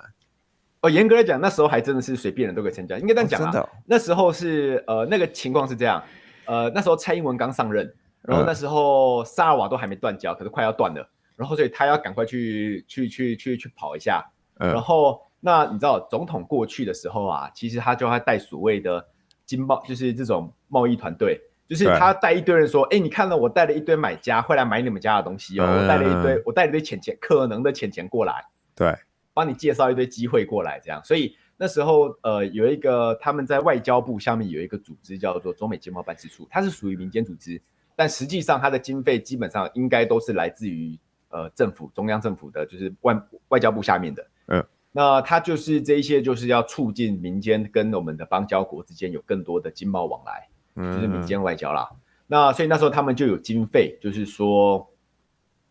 [0.80, 3.48] 哦，严格来讲，那时候还真的是随便人都可以参加，应该这样讲啊。
[3.48, 6.02] 哦真的哦、那时候是呃，那个情况是这样，
[6.44, 11.08] 呃，那时候蔡英文刚上任，然后那时候萨尔瓦都还没断交，可是快要断了。
[11.36, 14.24] 然后，所以他要赶快去去去去去跑一下。
[14.58, 19.06] 嗯、然后，那你知道，总统过去的时候啊，其实他就会带所谓的
[19.44, 28.42] 经贸，就是这种贸易团队，就是他带一堆人说：“哎，你看了我带了一堆买家会来买你们家的东西哦，嗯、我带了一堆，我带了一堆钱钱，可能的钱钱过来，
[28.74, 28.96] 对，
[29.36, 30.98] 帮你介绍一堆机会过来，这样。
[31.04, 37.60] 所以那时候，呃，有一个他们在外交部下面有一个组织叫做中美经贸办事处，它是属于民间组织，
[37.94, 40.98] 但实际上它的经费基本上应该都是来自于。
[41.28, 51.90] 呃，政府中央政府的就是外外交部下面的，嗯，那它就是这一些，就是要促进民间跟我们的邦交国之间有更多的经贸往来，嗯，就是民间外交啦。
[52.28, 54.88] 那所以那时候他们就有经费，就是说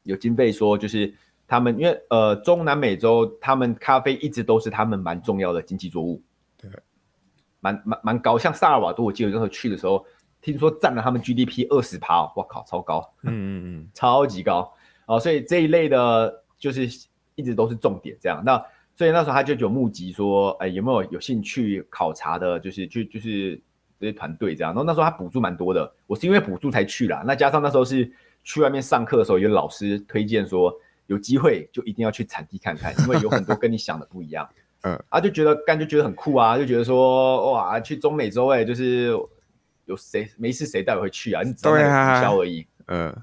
[0.03, 1.11] 有经费说，就是
[1.47, 6.21] 他们因为呃中南美洲他们咖啡一直都是他们蛮重要的经济作物，
[6.57, 6.69] 对，
[7.59, 10.05] 蛮蛮蛮高，像萨尔瓦多，我记得那时候去的时候，
[10.41, 14.71] 听说占了他们 GDP 二十趴，我靠，超高，嗯嗯嗯， 超级高。
[15.07, 16.89] 哦，所以这一类的，就是
[17.35, 18.41] 一直都是重点这样。
[18.43, 18.57] 那
[18.95, 23.61] 所以那时候他就有募集说，哎，有没有有兴趣考察的，就是去就是
[23.99, 24.71] 这些团队这样。
[24.71, 27.23] 然后那时候他补助蛮多的，我是因为补助才去啦。
[27.23, 28.11] 那加上那时候是
[28.43, 30.73] 去外面上课的时候，有老师推荐说，
[31.07, 34.47] 有机会就一定要去产地看看，因为有很多跟你想的不一样。
[34.83, 39.07] 嗯，啊就觉得干就觉得很酷啊，就觉得说哇，去中美洲哎，就是
[39.85, 41.41] 有谁没事谁带我会去啊？
[41.43, 42.67] 你只是那个营销而已。
[42.87, 43.15] 嗯。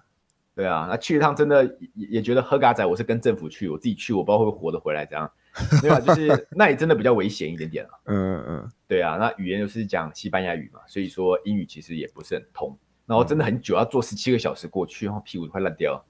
[0.54, 1.64] 对啊，那去一趟真的
[1.94, 5.32] 也也觉得喝嘎仔，我是跟政府去，我自己去我不知道会不会活得回来这样，
[5.80, 5.98] 对吧？
[5.98, 7.90] 就是 那也真的比较危险一点点啊。
[8.04, 16.04] 嗯嗯嗯，对啊，那语言又是讲西班牙语嘛，所以说英语其实也不是很通，然后真的很久，要坐十七个小时过去，然后屁股快烂掉。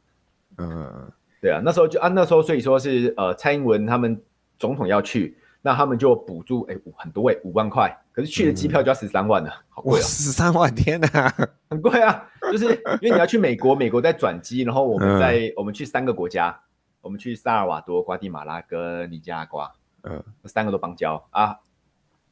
[0.59, 4.19] 嗯嗯嗯，对啊，那时候就啊那时候所以说是呃蔡英文他们
[4.59, 5.37] 总统要去。
[5.65, 10.03] 那他们就补助，哎、欸，很多哎、欸，五万块，可是去的机票就要十三万了，嗯、好贵啊、喔！
[10.03, 11.33] 十三万，天哪，
[11.71, 12.29] 很贵啊！
[12.51, 12.65] 就是
[13.01, 16.61] 因为你要去美国，美国在转机，然后我们在、嗯、我们去三个国家，
[17.01, 21.57] 我们去萨尔瓦多、瓜地马拉跟尼加拉瓜，嗯，三个都邦交啊，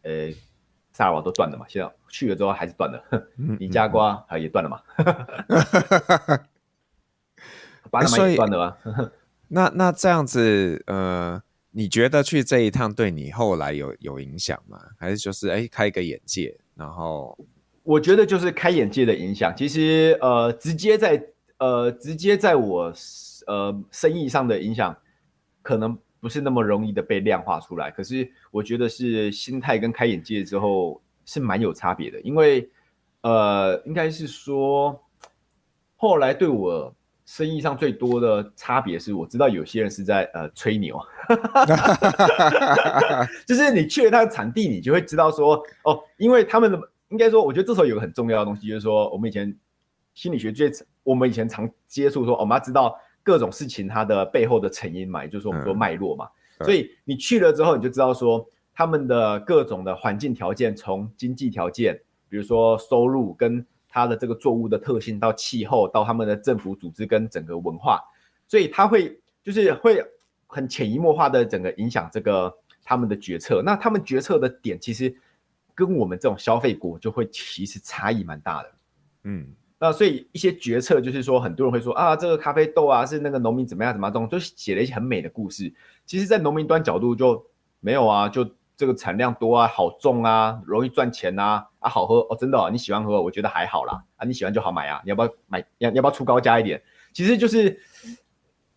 [0.02, 0.36] 呃、欸，
[0.92, 3.00] 萨尔瓦多断了嘛，现在去了之后还是断了，
[3.60, 4.80] 尼加啊也断了嘛，
[7.90, 8.78] 巴拿马也断了啊。
[9.48, 11.42] 那那这样子，呃。
[11.72, 14.76] 你觉得去这一趟对你后来有有影响吗？
[14.98, 16.52] 还是就是哎开一个眼界？
[16.74, 17.38] 然后
[17.84, 19.54] 我觉得就是开眼界的影响。
[19.56, 21.24] 其实呃直接在
[21.58, 22.92] 呃直接在我
[23.46, 24.92] 呃生意上的影响，
[25.62, 27.88] 可能不是那么容易的被量化出来。
[27.88, 32.68] 可是我觉得是心态跟开眼界之后是蛮有差别的，因为
[33.20, 35.00] 呃应该是说
[35.94, 36.92] 后来对我。
[37.30, 41.00] 生意上最多的差别是，我知道有些人是在呃吹牛，
[43.46, 45.54] 就是你去了他的产地，你就会知道说
[45.84, 49.56] 哦，因为他们的应该说，我觉得这时候有个很重要的东西，就是说我们以前
[50.12, 50.72] 心理学最
[51.04, 56.28] 我们以前常接触说，我们要知道各种事情它的背后的成因嘛，也就是说我们说脉络嘛，
[56.58, 61.94] 嗯、所以你去了之后，你就知道说他们的各种的环境条件，从经济条件，
[62.28, 68.00] 比如说收入跟它的这个作物的特性，到气候，到他们的政府组织跟整个文化，
[68.46, 70.02] 所以它会就是会
[70.46, 73.62] 很潜移默化的整个影响这个他们的决策。
[73.62, 75.14] 那他们决策的点其实
[75.74, 78.72] 跟我们这种消费国就会其实差异蛮大的。
[79.24, 79.46] 嗯，
[79.78, 85.72] 那所以一些决策就是说，很多人会说啊，这个咖啡豆啊是那个农民怎么样怎么样，这种就写了一些很美的故事。
[86.06, 87.44] 其实，在农民端角度就
[87.80, 88.48] 没有啊，就。
[88.76, 95.64] 这个产量多啊，好种啊，容易赚钱啊，啊好喝哦，真的哦，你喜欢喝，我觉得还好啦，啊你喜欢就好买啊，你要不要买？
[95.78, 96.80] 要要不要出高价一点？
[97.12, 97.76] 其实就是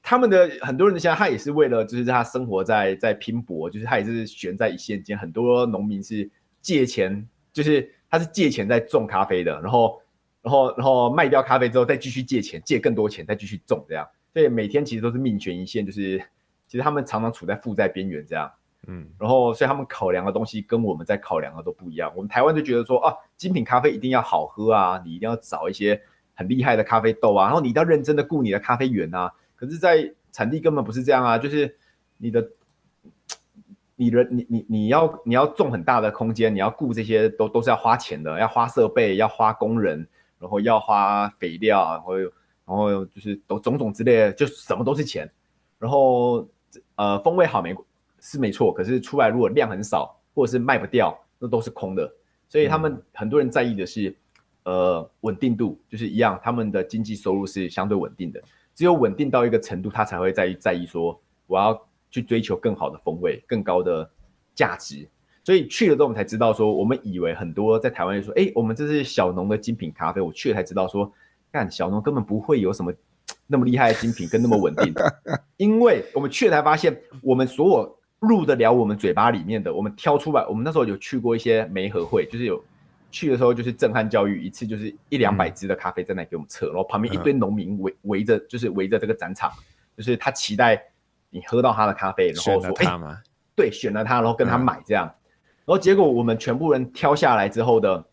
[0.02, 5.18] 他们的很多人现在他也是为了就是他生活在在拼搏，就是他也是悬在一线间。
[5.18, 6.30] 很多农民是
[6.62, 10.02] 借钱，就是他是借钱在种咖啡的，然后
[10.42, 16.18] 然后然后卖掉咖啡之后再继续借钱，借更多钱再继续种这样，所以每天其实都是命悬一线，就是
[16.68, 18.52] 其实他们常常处在负债边缘这样。
[18.88, 22.12] 嗯，然后所以他们考量的东西跟我们在考量的都不一样。
[22.16, 26.02] 我们台湾就觉得说啊，精品咖啡一定要好喝啊，你一定要找一些
[26.34, 29.32] 很厉害的咖啡豆啊，然后你一定要认真的雇你的咖啡园啊。
[29.56, 31.78] 可是，在产地根本不是这样啊，就是
[32.18, 32.46] 你的，
[33.96, 40.06] 你的你你你要你要种很大的空间，你要雇这些都都是要花钱的，要花设备，要花工人，
[40.40, 42.28] 然后要花肥料，然后然
[42.66, 45.32] 后就是都种种之类的，就什么都是钱。
[45.80, 46.46] 然后
[46.98, 47.74] 呃，风味好没？
[48.26, 52.10] 是没错，可是出来如果量很少，或者是卖不掉，那都是空的。
[52.48, 54.10] 所以他们很多人在意的是，
[54.64, 58.42] 嗯、呃，稳定度，就是一样，他们的经济收入是相对稳定的。
[58.74, 61.78] 只有稳定到一个程度，他才会在意在意说，我要
[62.10, 64.10] 去追求更好的风味，更高的
[64.56, 65.06] 价值。
[65.44, 70.22] 所以去了之后，我们才知道说，我们以为很多在台湾就说，哎，我们这是小农的精品咖啡。
[70.22, 71.12] 我去了才知道说，
[71.52, 72.94] 干小农根本不会有什么
[73.48, 75.22] 那么厉害的精品跟那么稳定的，
[75.58, 77.98] 因为我们去了才发现，我们所有。
[78.24, 80.46] 入得了我们嘴巴里面的，我们挑出来。
[80.48, 82.64] 我们那时候有去过一些媒合会，就是有
[83.12, 89.52] 去的时候就是震撼教育，一次就是一两百支的咖啡在那给我们测，然后旁边一堆农民围围着，就是围着这个展场，
[89.98, 90.82] 就是他期待
[91.30, 93.18] 你喝到他的咖啡，然后说哎、欸，
[93.56, 95.06] 对，选了他，然后跟他买这样，
[95.66, 98.06] 然后结果我们全部人挑下来之后的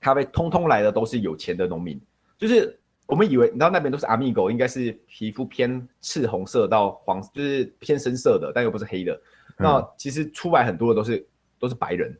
[0.00, 2.00] 咖啡，通通来的都是有钱的农民，
[2.36, 2.78] 就是。
[3.08, 9.14] 我们以为，你知道那边都是阿米狗，应该是皮肤偏赤红色到黄，就是偏深色的，但又不是黑的。
[9.56, 11.26] 嗯、那其实出来很多的都是
[11.58, 12.14] 都是白人，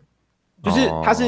[0.62, 1.24] 就是他是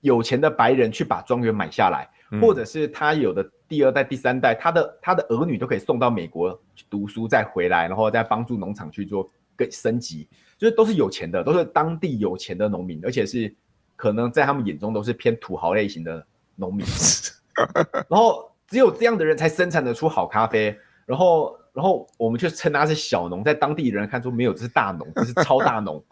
[0.00, 13.54] 有钱的白人去把庄园买下来，哦、或者是他有的第二代、第三代，他的他的儿女都可以送到美国去读书，再回来，然后再帮助农场去做更升级，就是都是有钱的，都是当地有钱的农民，而且是
[13.96, 16.86] 可能在他们眼中都是偏土豪类型的农民，
[18.08, 18.50] 然后。
[18.72, 26.02] 只有这样的人才生产得出好咖啡，然后，然后我们却称他是小农，在当地人看出没有，这是大农，这是超大农，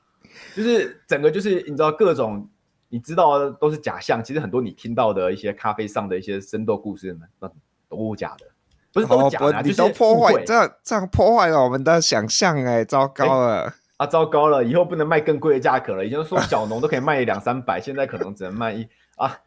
[0.54, 2.46] 就是整个就是你知道各种
[2.90, 7.50] 你知道的都是假象，其实很多你听到的一些咖啡上的一些生动故事，那
[7.88, 8.44] 都假的，
[8.92, 13.72] 不是都假的，啊，哦，你都破坏，这样这样破坏了我们的想象，哎，糟糕了。
[13.96, 19.38] 啊，糟糕了，以后不能卖更贵的价格了，以前说小农都可以卖两三百，现在可能只能卖一啊。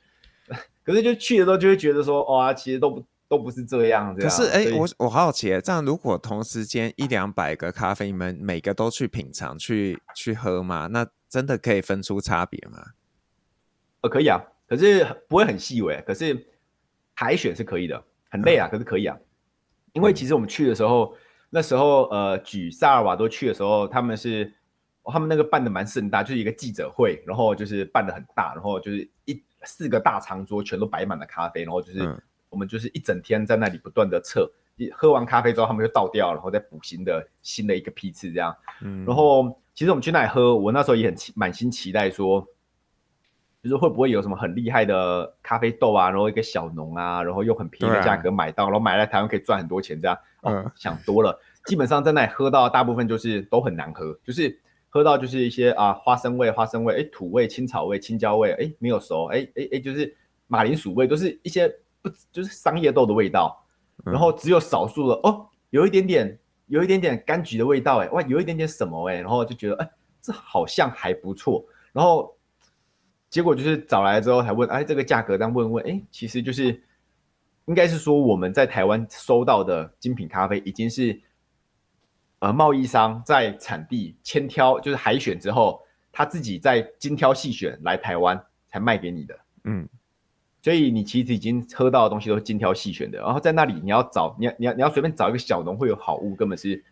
[0.84, 4.14] 可是就去的时候就会觉得说，哇，其实都不都不是这样。
[4.16, 4.30] 这样。
[4.30, 10.88] 可是哎，我我好奇，这样如果同时间一两百个咖啡，你们每个都去品尝、去去喝嘛？
[10.88, 12.80] 那真的可以分出差别吗？
[14.02, 16.04] 呃，可以啊，可是不会很细微。
[16.06, 16.46] 可是
[17.14, 19.18] 海选是可以的，很累啊，嗯、可是可以啊。
[19.94, 21.16] 因为其实我们去的时候，
[21.50, 24.54] 那时候呃，举萨尔瓦多去的时候，他们是、
[25.04, 29.42] 哦、他们那个办的蛮盛大，就是一个记者会，然后就是办的很大，然后就是一。
[29.66, 32.16] 四个大长桌全都摆满了咖啡，然后就是
[32.50, 38.56] 我们就是一整天在那里不断的测，一喝完咖啡之后他们就倒掉，然后再补新的新的一个批次这样。
[38.82, 42.46] 嗯，然后其实我们去那里喝，我那时候也很期满心期待说，
[43.64, 50.18] 就是会不会有什么很厉害的咖啡豆啊，然后一个小农啊，然后用很便宜的价格买到，然后买来台湾可以赚很多钱这样。
[50.42, 54.60] 哦，想多了，基本上在那里喝到大部分就是都很难喝，就是。
[54.94, 60.16] 喝到就是一些啊花生味、花生味，哎土味、青草味、青椒味，哎没有熟，哎哎哎就是
[60.46, 61.68] 马铃薯味，都是一些
[62.00, 63.66] 不就是商业豆的味道，
[64.06, 69.90] 然后只有少数的哦，有一点点有一点点柑橘的味道，哎哇有一点点什么哎，然后就觉得哎
[70.22, 72.32] 这好像还不错，然后
[73.32, 76.80] 结果就是找来之后还问哎这个价格，但问问哎其实就是
[77.66, 81.20] 应该是说我们在台湾收到的精品咖啡已经是。
[82.44, 85.82] 呃，贸易商在产地千挑，就是海选之后，
[86.12, 88.38] 他自己再精挑细选来台湾
[88.68, 89.40] 才卖给你的。
[89.64, 89.88] 嗯，
[90.62, 93.18] 所以你其实已经喝到的东西都是精挑细选的。
[93.20, 96.84] 然后在那里你要找，你要你要你要随便找一个小农会有好物，根本是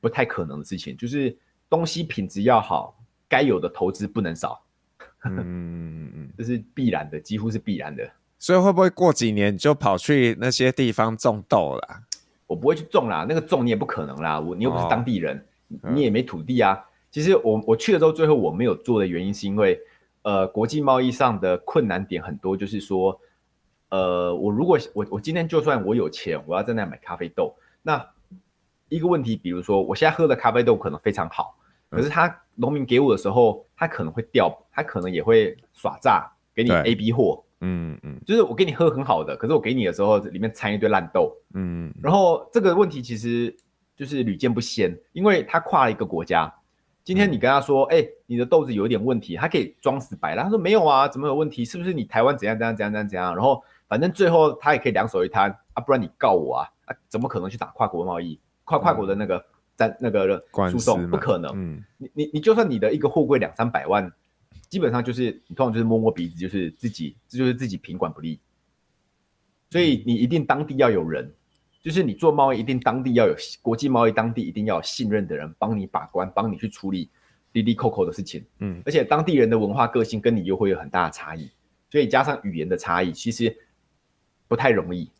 [0.00, 0.96] 不太可能的事情。
[0.96, 1.38] 就是
[1.70, 4.60] 东西品质要好，该有的投资不能少。
[5.22, 8.02] 嗯 这是必然的，几乎是必然的。
[8.40, 12.02] 所以会不会过几年就跑去那些地方种豆了？
[12.48, 15.36] 我不会去种啦，那个种你也不可能啦，我你又不是当地人，
[15.82, 16.72] 哦、你也没土地啊。
[16.72, 19.78] 嗯、其实我我去了之后，最后我没有做的原因是因为，
[20.22, 23.20] 呃，国际贸易上的困难点很多，就是说，
[23.90, 28.04] 呃，我如果我我今天就算我有钱，我要在那买咖啡豆，那
[28.88, 31.54] 一个问题，比如说我现在喝的咖啡豆可能非常好，
[31.90, 37.44] 可是他农民给我的时候，他可能会掉，他可能也会耍诈，给你 A B 货。
[37.60, 43.54] 嗯嗯，就是我给你喝很好的，可是我给你的时候里面掺一堆烂豆，嗯，然后这个问题其实
[43.96, 46.52] 就是屡见不鲜，因为他跨了一个国家。
[47.02, 51.64] 今天你跟他说，哎、嗯欸，你的豆子有一点问题，他可以装死摆烂，他说没有啊，怎么有问题？
[51.64, 53.34] 是不是你台湾怎样怎样怎样怎样怎样？
[53.34, 59.42] 然后反正最后他也可以两手一摊啊，不然你告我啊啊，怎么可能去打跨国贸易、跨跨国的那个
[59.74, 61.10] 在、嗯、那个诉讼？
[61.10, 64.12] 不可能，嗯，你你你就算你的一个货柜两三百万。
[64.68, 68.38] 基本上就是你通常就是摸摸鼻子，就是自己这就是自己品管不力，
[69.70, 71.32] 所以你一定当地要有人，
[71.82, 77.08] 就是你做贸易一定当地要有国际贸易，当地一定要有信任的人帮你把关，帮你去处理
[77.50, 78.44] 滴滴扣扣的事情。
[78.58, 81.50] 嗯，而且当地人的文化个性跟你又会有很大的差异，
[81.90, 83.56] 所以加上语言的差异，其实
[84.48, 85.10] 不太容易。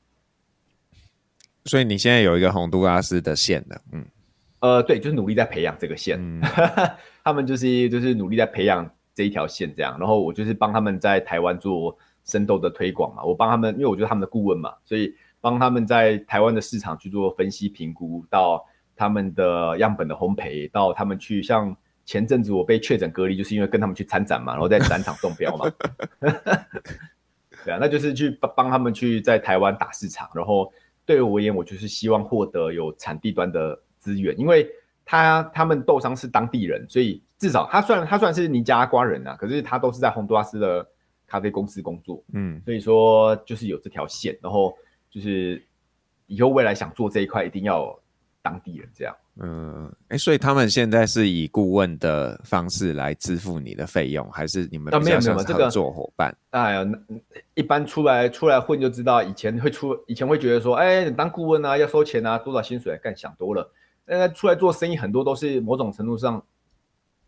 [1.65, 4.05] 所以你现在有一个洪都拉斯的线的，嗯，
[4.61, 6.43] 呃，对，就是努力在培养这个线，嗯、
[7.25, 8.95] 他们就是就是努力在培养。
[9.19, 18.65] 这一条线这样，然后我就是帮他们在台湾做生豆的推广嘛，我帮他们，因为我觉得他们的顾问嘛，所以帮他们在台湾的市场去做分析评估，到
[18.95, 25.69] 他们的样本的烘焙，到他们去像前阵子我被确诊隔离，就是因为跟他们去参展嘛，然后在展场中标嘛，
[27.65, 30.73] 对啊，那就是去帮帮他们去在台湾打市场，然后
[31.05, 34.71] 对我而言，我就是希望获得有产地端的资源，因为
[35.05, 37.21] 他他们豆商是当地人，所以。
[37.39, 40.85] 至少他虽然他算是尼加拉瓜人啊，可是他都是在洪都拉斯的
[41.27, 44.77] 咖啡公司工作，嗯，所以说就是有这条线，然后
[45.09, 45.63] 就是
[46.27, 47.97] 以后未来想做这一块，一定要
[48.43, 56.35] 当地人这样，嗯，哎、欸，所以他们现在是以顾问的方式来支付你的费用，还是你们比较像合作伙伴？
[56.51, 62.99] 啊、没有没有这个，哎呀，一般出来出来混就知道，以前会出以前会觉得说，哎、欸，你当顾问啊，要收钱啊，多少薪水？
[63.03, 63.71] 干想多了，
[64.07, 66.43] 呃，出来做生意很多都是某种程度上。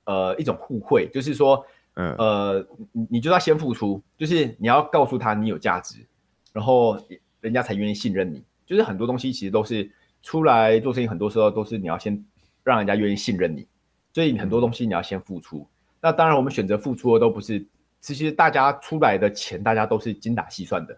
[0.05, 6.05] 呃，一种互惠，就是说，嗯，呃，你你就要先付出，就是你要告诉他你有价值，
[6.53, 6.99] 然后
[7.41, 8.43] 人家才愿意信任你。
[8.67, 9.89] 就是很多东西其实都是
[10.23, 12.25] 出来做生意，很多时候都是你要先
[12.65, 13.67] 让人家愿意信任你，
[14.13, 15.67] 所以很多东西你要先付出。
[16.01, 17.65] 那当然，我们选择付出的都不是，
[18.01, 20.97] 其实大家出来的钱，大家都是精打细算的，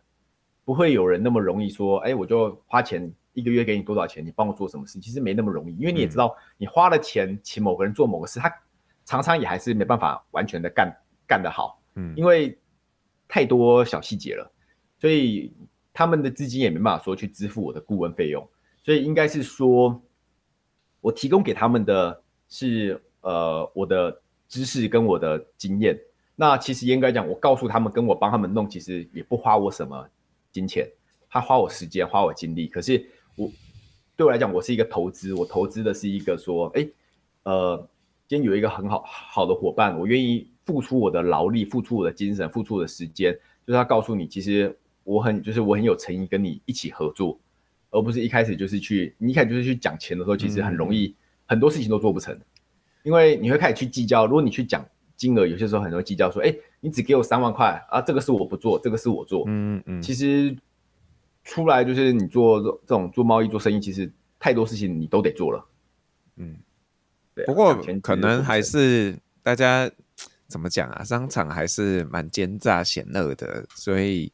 [0.65, 8.53] 不会有人那么容易说，哎，我就花钱一个月给你多少钱，你帮我做什么事，其实没那么容易，因为你也知道，你花了钱请某个人做某个事，他。
[9.05, 10.91] 常常也还是没办法完全的干
[11.27, 12.57] 干得好，嗯，因为
[13.27, 14.51] 太多小细节了，
[15.01, 15.53] 所以
[15.93, 18.49] 他们的资金也没办法说去支付我的顾问费用，
[18.85, 20.01] 所以应该是说，
[21.01, 25.99] 我提供给他们的是呃我的知识跟我的经验。
[26.37, 30.09] 那其实严格来讲，我告诉他们跟我帮他们弄，其实也不花我什么
[30.53, 30.89] 金钱，
[31.29, 32.69] 他花我时间，花我精力。
[32.69, 33.51] 可是我
[34.17, 36.87] 对我来讲，我是一个投资，我投资的是一个说，哎，
[37.45, 37.89] 呃。
[38.29, 43.33] 先有一个很好好的伙伴，我愿意付出我的劳力，付出我的精神，付出我的时间，
[43.67, 47.39] 就是要告诉你，其实我很就是我很有诚意跟你一起合作，
[47.91, 51.15] 而不是一开始就是去你一开始就是去讲钱的时候，其实很容易、嗯、
[51.47, 52.39] 很多事情都做不成，
[53.03, 54.25] 因为你会开始去计较。
[54.25, 54.83] 如果你去讲
[55.17, 60.57] 金额，有些时候很容易计较，说，哎，你只给我三万块啊，这个是我不做，这个是我做，嗯嗯，其实
[61.45, 65.67] 出来就是你做这种做贸易做生意，其实太多事情你都得做了，
[66.37, 66.57] 嗯。
[67.35, 69.91] 啊、不过可能还是大家
[70.47, 71.03] 怎么讲啊？
[71.03, 74.31] 商场还是蛮奸诈险恶的，所以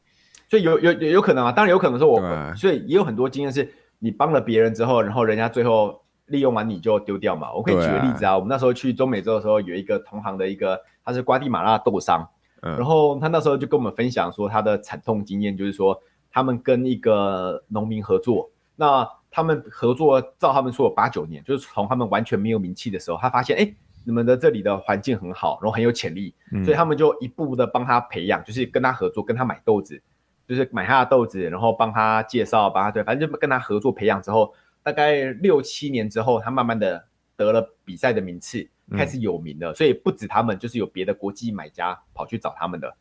[0.49, 7.53] 所以有有有可能啊，当然有可能是我，啊、所以也有很多经验是你帮了别人之后，然后人家最后利用完你就丢掉嘛。
[7.53, 12.27] 我可以举个例子啊，啊我们那时候去中美洲的时候，有一个同行的一个他是瓜地马拉豆商，
[12.61, 15.97] 嗯、然后他那时候就跟我们分享说他的惨痛经验，就是说
[16.31, 19.07] 他们跟一个农民合作，那。
[19.31, 23.73] 他们合作，照他们说有八九年，就是从他们完全没有名气的时候，他发现，哎，
[24.03, 30.01] 你们的这里的环境很好，然后很有潜力，嗯、所以他们就一步步的帮他培养，就是跟他合作，跟他买豆子，
[30.47, 34.51] 就是买他的豆子，然后帮他介绍，帮他对，反正就跟他合作培养之后，
[34.81, 37.05] 大概六七年之后，他慢慢的
[37.35, 42.95] 得了比赛的名次，开始有名了，嗯、所以不止他们，就是有别的国际买家跑去找他们的，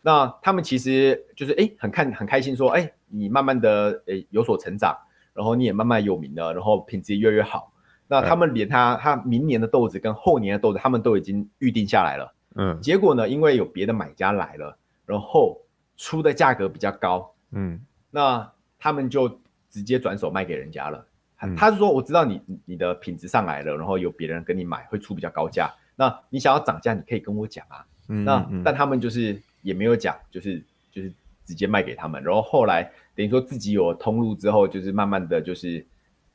[0.00, 4.96] 那他们其实就是哎，很看很开心，说，哎，你慢慢的哎有所成长。
[5.34, 7.72] 然后你也慢慢有名了，然后品质也越来越好。
[8.08, 12.34] 那他们连他他明年的豆子跟后年的豆子，他们都已经预定下来了。
[12.54, 14.76] 嗯，结果呢，因为有别的买家来了，
[15.06, 15.58] 然后
[15.96, 17.80] 出的价格比较高，嗯，
[18.10, 21.06] 那他们就直接转手卖给人家了。
[21.56, 27.84] 他是说，我知道你你的品质上来了，然后有别人跟你买会出比较高价，那你想要涨价，你可以跟我讲啊。
[28.08, 30.62] 嗯，那但他们就是也没有讲，就是
[30.92, 31.12] 就是
[31.52, 35.84] 直接卖给他们，然后后来等于说自己有通路之后，就是慢慢的就是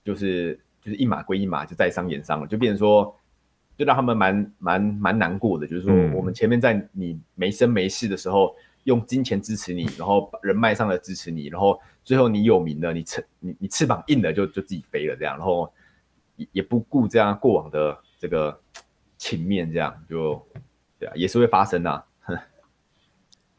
[0.03, 3.15] 就是就是一码归一码，就在商言商了，就变成说，
[3.77, 8.55] 就让他们蛮蛮蛮难过的，就是说我们前面在你没生没势的时候。
[8.87, 15.69] 用金钱支持你，然后人脉上的支持你，然后最后你有名了，你翅你你翅膀硬了就就自己飞了这样，然后
[16.37, 18.57] 也也不顾这样过往的这个
[19.17, 20.41] 情面，这样就
[20.97, 22.05] 对啊，也是会发生的啊。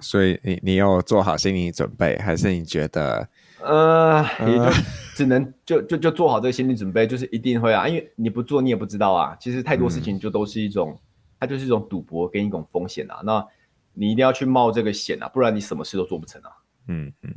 [0.00, 3.28] 所以你你有做好心理准备，还是你觉得
[3.60, 4.70] 呃，也就
[5.14, 9.36] 只能 就就就做好这个心理准备，就是一定会啊，因为你不做你也不知道啊。
[9.40, 10.98] 其实太多事情就都是一种，嗯、
[11.40, 13.20] 它就是一种赌博跟一种风险啊。
[13.24, 13.44] 那
[13.92, 16.50] 你一定要去冒这个险啊，不然你什么事都做不成啊。
[16.86, 17.34] 嗯嗯，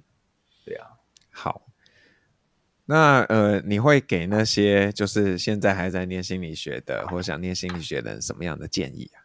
[0.63, 0.87] 对啊。
[1.31, 1.63] 好，
[2.85, 9.20] 那呃，你会给那些就是现在还在念心理学的，或想念心理学的人什么样的建议啊？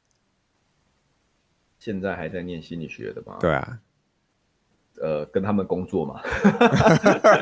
[1.87, 3.37] 现在还在念心理学的吗？
[3.39, 3.79] 对啊。
[5.01, 6.21] 呃，跟他们工作嘛。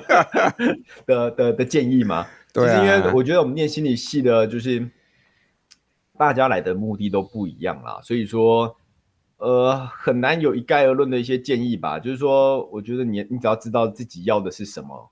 [1.06, 2.26] 的的的建议吗？
[2.52, 4.86] 对因为我觉得我们念心理系的，就是
[6.18, 8.76] 大家来的目的都不一样啦，所以说。
[9.38, 11.98] 呃，很难有一概而论的一些建议吧。
[11.98, 15.10] 就是说，我觉得你你只要知道自己要的是什么，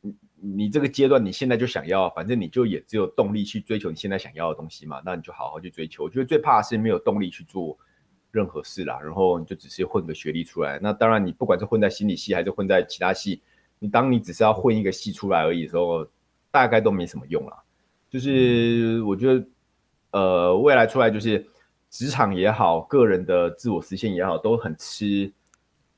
[0.00, 5.02] 你你这个阶段你现在就想要，反正你就也只有动力去追求你现在想要的东西嘛。
[5.04, 6.04] 那你就好好去追求。
[6.04, 7.76] 我觉得最怕的是没有动力去做
[8.32, 10.80] 任何事啦，然后你就只是混个学历出来。
[10.82, 13.40] 那当然，你不管是混在心理系还是混在其他系，
[13.78, 16.04] 你当你只是要混一个系出来而已的时候，
[16.50, 17.62] 大概都没什么用啦。
[18.10, 19.46] 就是我觉得，
[20.10, 21.46] 呃，未来出来就是。
[21.94, 25.30] 职场也好，个人的自我实现也好，都很吃，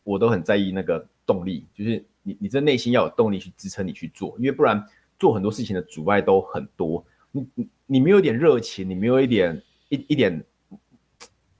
[0.02, 4.84] 我都很在意那个动力，就是你你这内心要有动力去支撑你去做，因为不然
[5.20, 7.06] 做很多事情的阻碍都很多。
[7.30, 10.44] 你你你没有一点热情，你没有一点一一点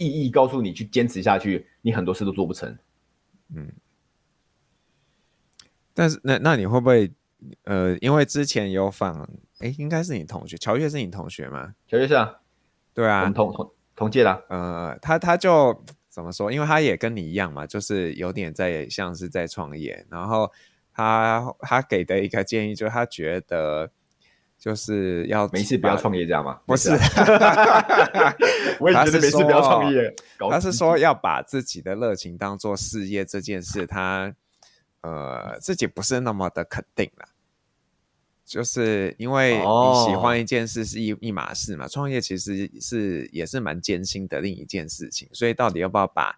[0.09, 2.77] 意义告诉你去坚持下去，你很多事都做不成。
[3.55, 3.73] 嗯，
[5.93, 7.13] 但是那那你会不会
[7.65, 9.29] 呃，因为之前有访，
[9.59, 11.75] 哎，应该是你同学，乔月是你同学吗？
[11.87, 12.41] 乔月是啊，
[12.93, 13.71] 对啊，同同。
[13.97, 16.51] 同届啦，呃，他他就怎么说？
[16.51, 20.05] 因为他也跟你一样嘛，就是有点在像是在创业。
[20.11, 20.51] 然后
[20.93, 23.93] 他他给的一个建议就是，他觉得
[24.65, 26.59] 就是要没事不要创业这样吗？
[26.65, 26.89] 不是，
[28.81, 30.11] 我也觉得没事不要创业。
[30.51, 34.35] 他是说要把自己的热情当做事业这件事，他
[35.03, 37.29] 呃自己不是那么的肯定了。
[38.47, 46.35] 就是因为你喜欢一件事是一一码事嘛，创业其实是也是蛮艰辛的另一件事情，所以到底要不要把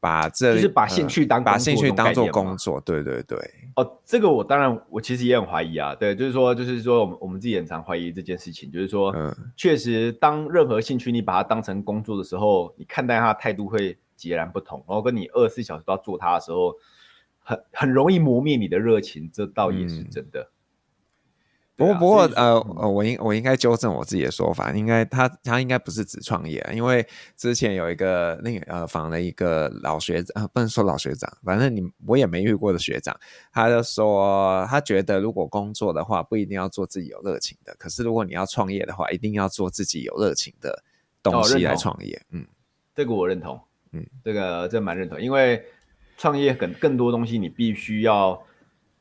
[0.00, 2.80] 把这就是把兴趣当、呃、把兴趣当做工作？
[2.80, 3.38] 对对对。
[3.76, 16.74] 哦，这个我当然我其实也很怀疑啊，对，就是说就是说我们我们自己很常怀疑这件事情，就是说，嗯，确实当任何兴趣你把它当成工作的时候，你看待它的态度会截然不同，然后跟你二十四小时都要做它的时候，
[17.40, 20.40] 很很容易磨灭你的热情，这倒也是真的。
[20.40, 20.46] 嗯
[21.78, 27.06] 不过，不过，呃，呃，我应我应该纠正我自己的说法，应该他他应该不是只创业，因为
[27.36, 33.16] 之前有一个那个呃访了一个老学长，呃，不能说老学长，反正你我也没遇过的学长，
[33.52, 40.82] 他就说他觉得如果工作的话不一定要做自己有热情的，可是如果你要创业的话，一定要做自己有热情的
[41.22, 42.20] 东西来创业。
[42.32, 42.44] 嗯，
[42.92, 43.60] 这个我认同，
[43.92, 45.64] 嗯，这个这蛮认同，因为
[46.16, 48.42] 创业更更多东西你必须要。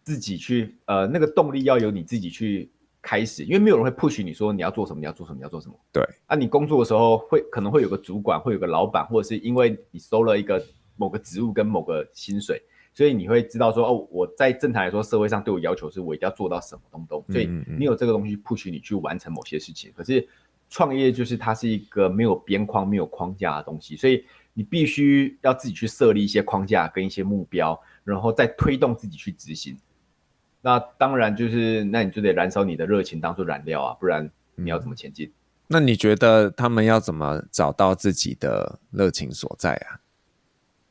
[0.08, 5.78] 自己去，呃，那个动力要由你自己去开始，因为没有人会 push 你说你要做什么，你要做什么，你要做什么。
[5.92, 12.62] 对，啊，你工作的时候会可能会有个主管，会有个老板，或者是因为你收了一个某个职务跟某个薪水，
[12.94, 19.92] 所以你会知道说，哦，我在正常来说，社会上对我要求是我一定要做到什么东东，所以你有这个东西 push 你去完成某些事情。
[19.94, 20.26] 可是
[20.70, 29.78] 创业就是它是一个没有边框、没有框架的东西，所以你必须要自己去设立一些框架跟一些目标，然后再推动自己去执行。
[30.68, 35.32] 那当然就是，那你就得燃烧你的热情当做燃料啊，不然你要怎么前进？
[35.66, 39.96] 那你觉得他们要怎么找到自己的热情所在啊？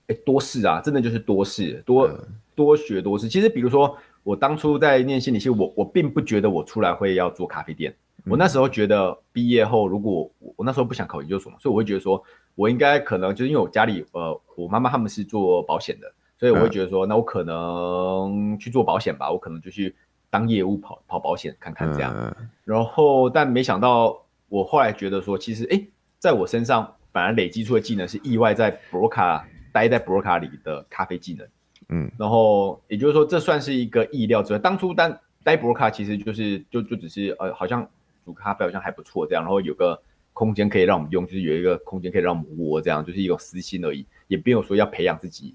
[0.07, 2.19] 哎、欸，多试啊，真的就是多试，多、嗯、
[2.55, 3.29] 多学多试。
[3.29, 7.95] 其实，比如说我当初在念心理系，我我并不觉得我出来会要做咖啡店。
[8.25, 12.25] 嗯、我那时候觉得毕业后，如果我，我那时候不想考研究所嘛，所以我会觉得说，
[12.55, 16.11] 我应该可能就是因为我家里呃，我妈妈他们是做保险的。
[16.39, 19.95] 所以我会觉得说，那我可能去做保险吧，我可能就去
[20.29, 22.15] 当业务跑跑保险看看这样。
[22.15, 25.83] 嗯、然后但没想到我后来觉得说，其实哎，
[26.19, 31.49] 在我身上反而累积出的技能是意外在布洛卡待在布洛卡里的咖啡技能。
[31.89, 34.59] 嗯，然后也就是说，这算是一个意料之外。
[34.59, 37.89] 当初单待布洛卡其实就是就就只是呃，好像
[38.25, 39.99] 煮咖啡好像还不错这样，然后有个
[40.33, 45.55] 空间可以让我们用，就是有一个空间可以让我们窝这样，就是一种私心而已，也没有说要培养自己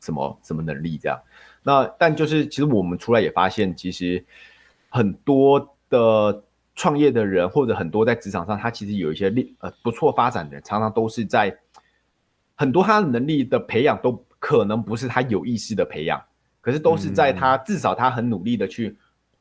[0.00, 1.18] 什么什么能力这样。
[1.62, 4.24] 那但就是其实我们出来也发现，其实
[4.88, 6.42] 很多的
[6.74, 11.56] 创业的人或者很多在职场上，他其实有一些力呃不错发展的人，常常都是在
[12.54, 14.24] 很多他的能力的培养都。
[14.40, 16.22] 可能不是他有意识的培养，
[16.60, 18.96] 可是都是在他至少他很努力的去，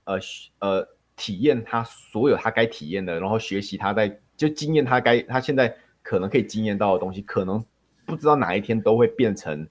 [0.05, 0.17] 呃
[0.57, 7.63] 呃体验他所有他该体验的，然后学习他在就经验他该他现在可能可以经验到的东西，可能
[8.07, 9.67] 不知道哪一天都会变成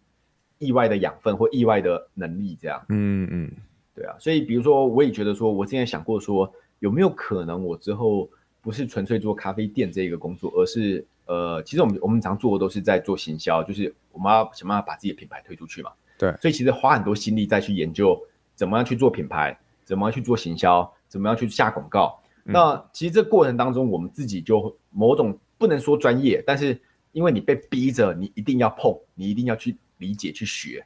[0.58, 2.84] 意外的养分或意外的能力这样。
[2.88, 3.50] 嗯嗯，
[3.94, 8.28] 对啊，所以比如说我也觉得说，我之前想过说有没有可能我之后
[8.60, 11.06] 不是纯粹做咖啡店这个工作，而是。
[11.28, 15.90] 呃，其实我们我们常做的都是在做行销，就是我们要想办法把自己的品牌推出去嘛。
[16.16, 18.16] 对，所以其实花很多心力再去研究
[18.54, 22.16] 怎么样去做品牌，怎么样去做行销，怎么样去下广告。
[22.44, 26.80] 嗯、那其实这过程当中，我们自己就某种不能说专业，但是
[27.10, 30.84] 因为你被逼着，你一定要碰，你一定要去理解去学，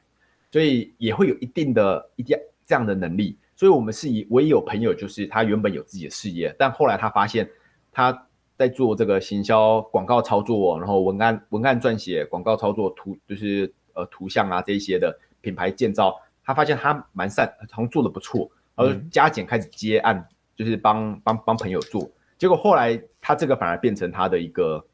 [0.51, 3.37] 所以也会有一定的一定这样的能力。
[3.55, 7.49] 所以我们是以我也有朋友，就是他原本有自己的事业，但后来他发现
[7.91, 8.27] 他。
[8.57, 22.07] 在做这个行销广告操作，然后文案文案撰写、广告操作图，就是呃图像啊这一些的品牌建造，他发现他蛮善，好像做的不错，然后加减开始接案，嗯、就是帮帮帮朋友做，
[22.37, 24.85] 结果后来他这个反而变成他的一个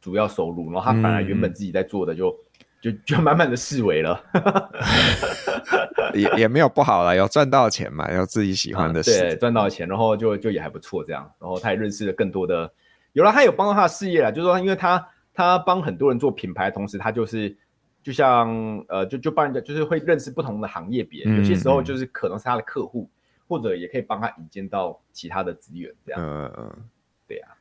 [0.00, 2.36] 主要收入，然后他反而原本自己在做的就、嗯、
[2.82, 4.20] 就就慢慢的式微了，
[6.12, 12.70] 也也没有不好了，有赚到钱嘛，有自己喜欢的事，啊、对，赚到钱，然后就就也还不错这样，然后他也认识了更多的。
[13.12, 17.56] 有了，他有帮到他的事业了，就是说，因为他他帮很多人做品牌，同时他就是
[18.02, 23.14] 就像呃，就就帮人家，就是会认识不同的行业别，嗯、有些时候就是可能是他的客户，嗯、
[23.46, 26.20] 或者也可以帮他引荐到其他的资源，这样。
[26.20, 26.76] 嗯嗯，
[27.28, 27.54] 对呀、啊。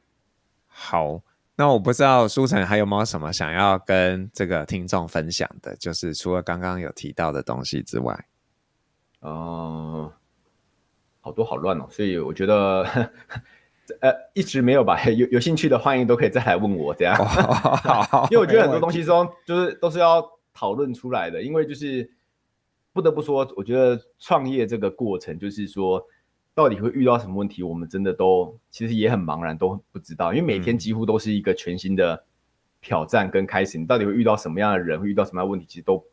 [0.68, 1.22] 好，
[1.62, 8.26] 那我不知道书成还有没有什么想要跟这个听众分享的，就是除了刚刚有提到的东西之外，
[9.20, 10.12] 哦，
[11.20, 13.12] 好多好乱哦，所以我觉得。
[13.99, 15.03] 呃，一直没有吧？
[15.09, 17.16] 有有兴趣的，欢迎都可以再来问我这样。
[18.32, 21.43] 因为我觉得很多东西中就是都是要讨论出来的。
[21.43, 22.09] 因为就是
[22.91, 26.01] 不得不说，我觉得创业这个过程，就是说
[26.54, 30.34] 到底会遇到什么问题，我们真的都其实也很茫然，都不知道。
[30.34, 32.24] 因为每天几乎都是一个全新的
[32.82, 36.04] 挑战跟开始，你到底会遇到什么样的人，会遇到什么样的问题，其实都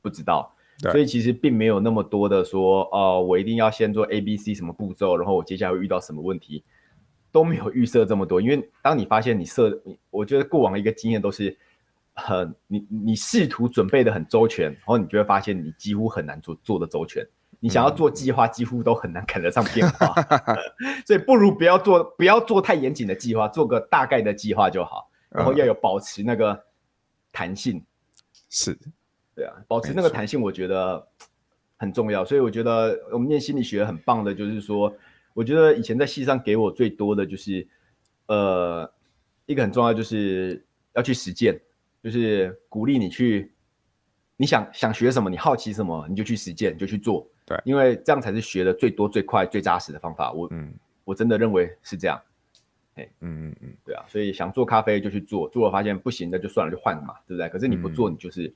[0.00, 0.54] 不知道。
[0.90, 6.64] 所以其实并没有那么多的说，哦，我一定要先做 A、B、C 什么步骤，然后我接下来会遇到什么问题。
[7.30, 11.56] 都没有预设这么多，因为当你发现你设，我觉得过往的一个经验都是，
[12.12, 17.26] 很你你试图准备的很周全，然后你就会发现你几乎很难做做的周全。
[17.62, 20.12] 你想要做计划，几乎都很难赶得上变化，
[21.06, 25.08] 所以不如不要做，不要做太严谨的计划，做个大概的计划就好。
[25.30, 26.64] 然后要有保持那个
[27.30, 27.82] 弹性，
[28.50, 28.76] 是，
[29.36, 31.06] 对啊，保持那个弹性，我觉得
[31.76, 32.24] 很重要。
[32.24, 34.92] 所以我觉得我们念心理学很棒的，就是说。
[35.34, 37.66] 我觉得以前在系上给我最多的就是，
[38.26, 38.92] 呃，
[39.46, 41.58] 一个很重要就是要去实践，
[42.04, 43.50] 就是鼓励你去，
[44.36, 47.26] 你想想学什么，你好奇什么，你就去实践，你就去做。
[47.52, 50.32] 对，因为这样才是学的最多、最快、最扎实的方法。
[50.32, 50.72] 我，嗯，
[51.04, 52.20] 我真的认为是这样。
[52.94, 57.48] 哎，嗯嗯嗯，对啊，所以想做咖啡就去做，做了发现不行的就算了，就换嘛，对不对？
[57.48, 58.52] 可是你不做，你就是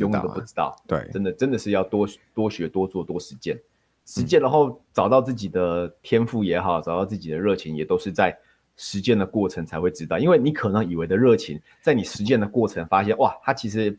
[0.00, 0.74] 永远都不知道。
[0.86, 3.58] 对，真的真的是要多多学、多做、多实践。
[4.04, 8.34] 实践，然后找到自己的天赋也好，找到自己的热情，也都是在
[8.74, 10.18] 实践的过程才会知道。
[10.18, 13.98] 因为你可能以为的热情，在你实践的过程发现，哇，它其实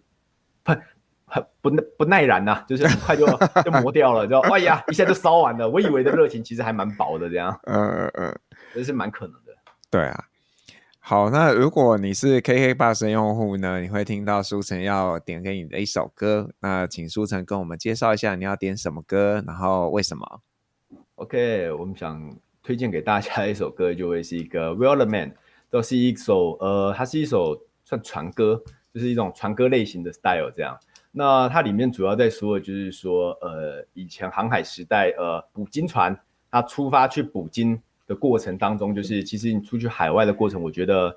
[1.30, 3.26] 很很不不耐燃呐、啊，就是很快就
[3.64, 5.70] 就磨掉了，就哎呀，一下就烧完了。
[5.70, 8.40] 我以为的热情其实还蛮薄的，这样，嗯嗯嗯，
[8.74, 9.54] 这是蛮可能的。
[9.90, 10.26] 对啊。
[11.02, 16.52] 好，那如果你是 KKBOX 的用户呢，你会听到书成要点给你的一首歌。
[16.60, 20.42] 那请书成跟我们介绍一下你要点什么歌，然后为什么
[21.16, 25.34] ？OK，我们想推荐给大家一首歌，就会是一个 We Are The Man，
[25.72, 28.62] 都是一首呃，它是一首算传歌，
[28.94, 30.78] 就是一种传歌类型的 style 这样。
[31.12, 36.18] 那它里面主要在说的就是说，呃，以前航海时代，呃，捕鲸船
[36.50, 37.82] 它出发去捕鲸。
[38.08, 41.16] 的过程当中，就是其实你出去海外的过程，我觉得，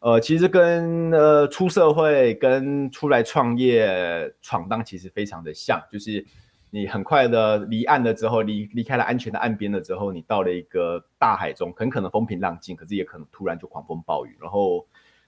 [0.00, 6.26] 呃，其实跟呃出社会跟出来创业闯荡其实非常的像，就是
[6.70, 14.36] 你很快的离岸了之后，离离开了安全的岸边了之后，你到了一个大海中，很可能风平浪静，可是也可能突然就狂风暴雨。
[14.40, 14.84] 然后，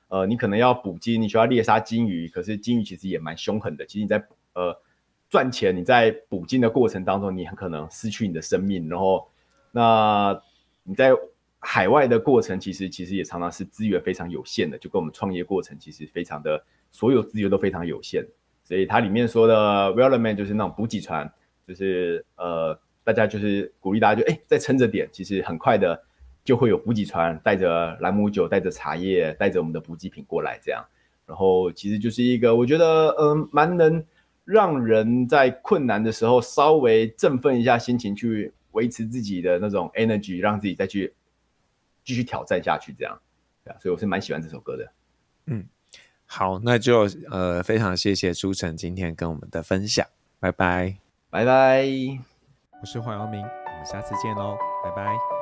[0.09, 3.85] 呃，你可能要捕鲸，你需要猎杀鲸鱼，可是鲸鱼其实也蛮凶狠的。
[3.85, 4.81] 其实你在呃
[5.29, 8.89] 赚钱，你在捕鲸的过程当中，你很可能失去你的生命。
[8.89, 9.29] 然后，
[9.73, 10.41] 那
[10.85, 11.11] 你在
[11.59, 18.25] 海外的过程，其实其实也常常是资源非常有限的，就跟我们创业过程其实非常的，所有资源都非常有限。
[18.63, 19.55] 所以它里面说的
[19.95, 21.29] Wellerman 就是那种补给船，
[21.67, 26.01] 就是呃，大家就是鼓励大家就哎，再撑着点，其实很快的
[26.47, 30.83] 就会有补给船带着兰姆酒、带着茶叶、带着我们的补给品过来这样。
[31.27, 34.03] 然后其实就是一个我觉得嗯，蛮能
[34.45, 41.13] 让人在困难的时候稍微振奋一下心情，去维持自己的那种 energy，让自己再去
[42.05, 43.21] 继续挑战下去这样。
[43.65, 44.93] 对啊，所以我是蛮喜欢这首歌的。
[45.47, 45.67] 嗯。
[46.29, 50.05] 好，那就呃非常谢谢朱晨今天跟我们的分享，
[50.41, 50.97] 拜拜，
[51.31, 51.87] 拜拜，
[52.81, 55.36] 我是黄耀明，我们下次见喽，拜拜。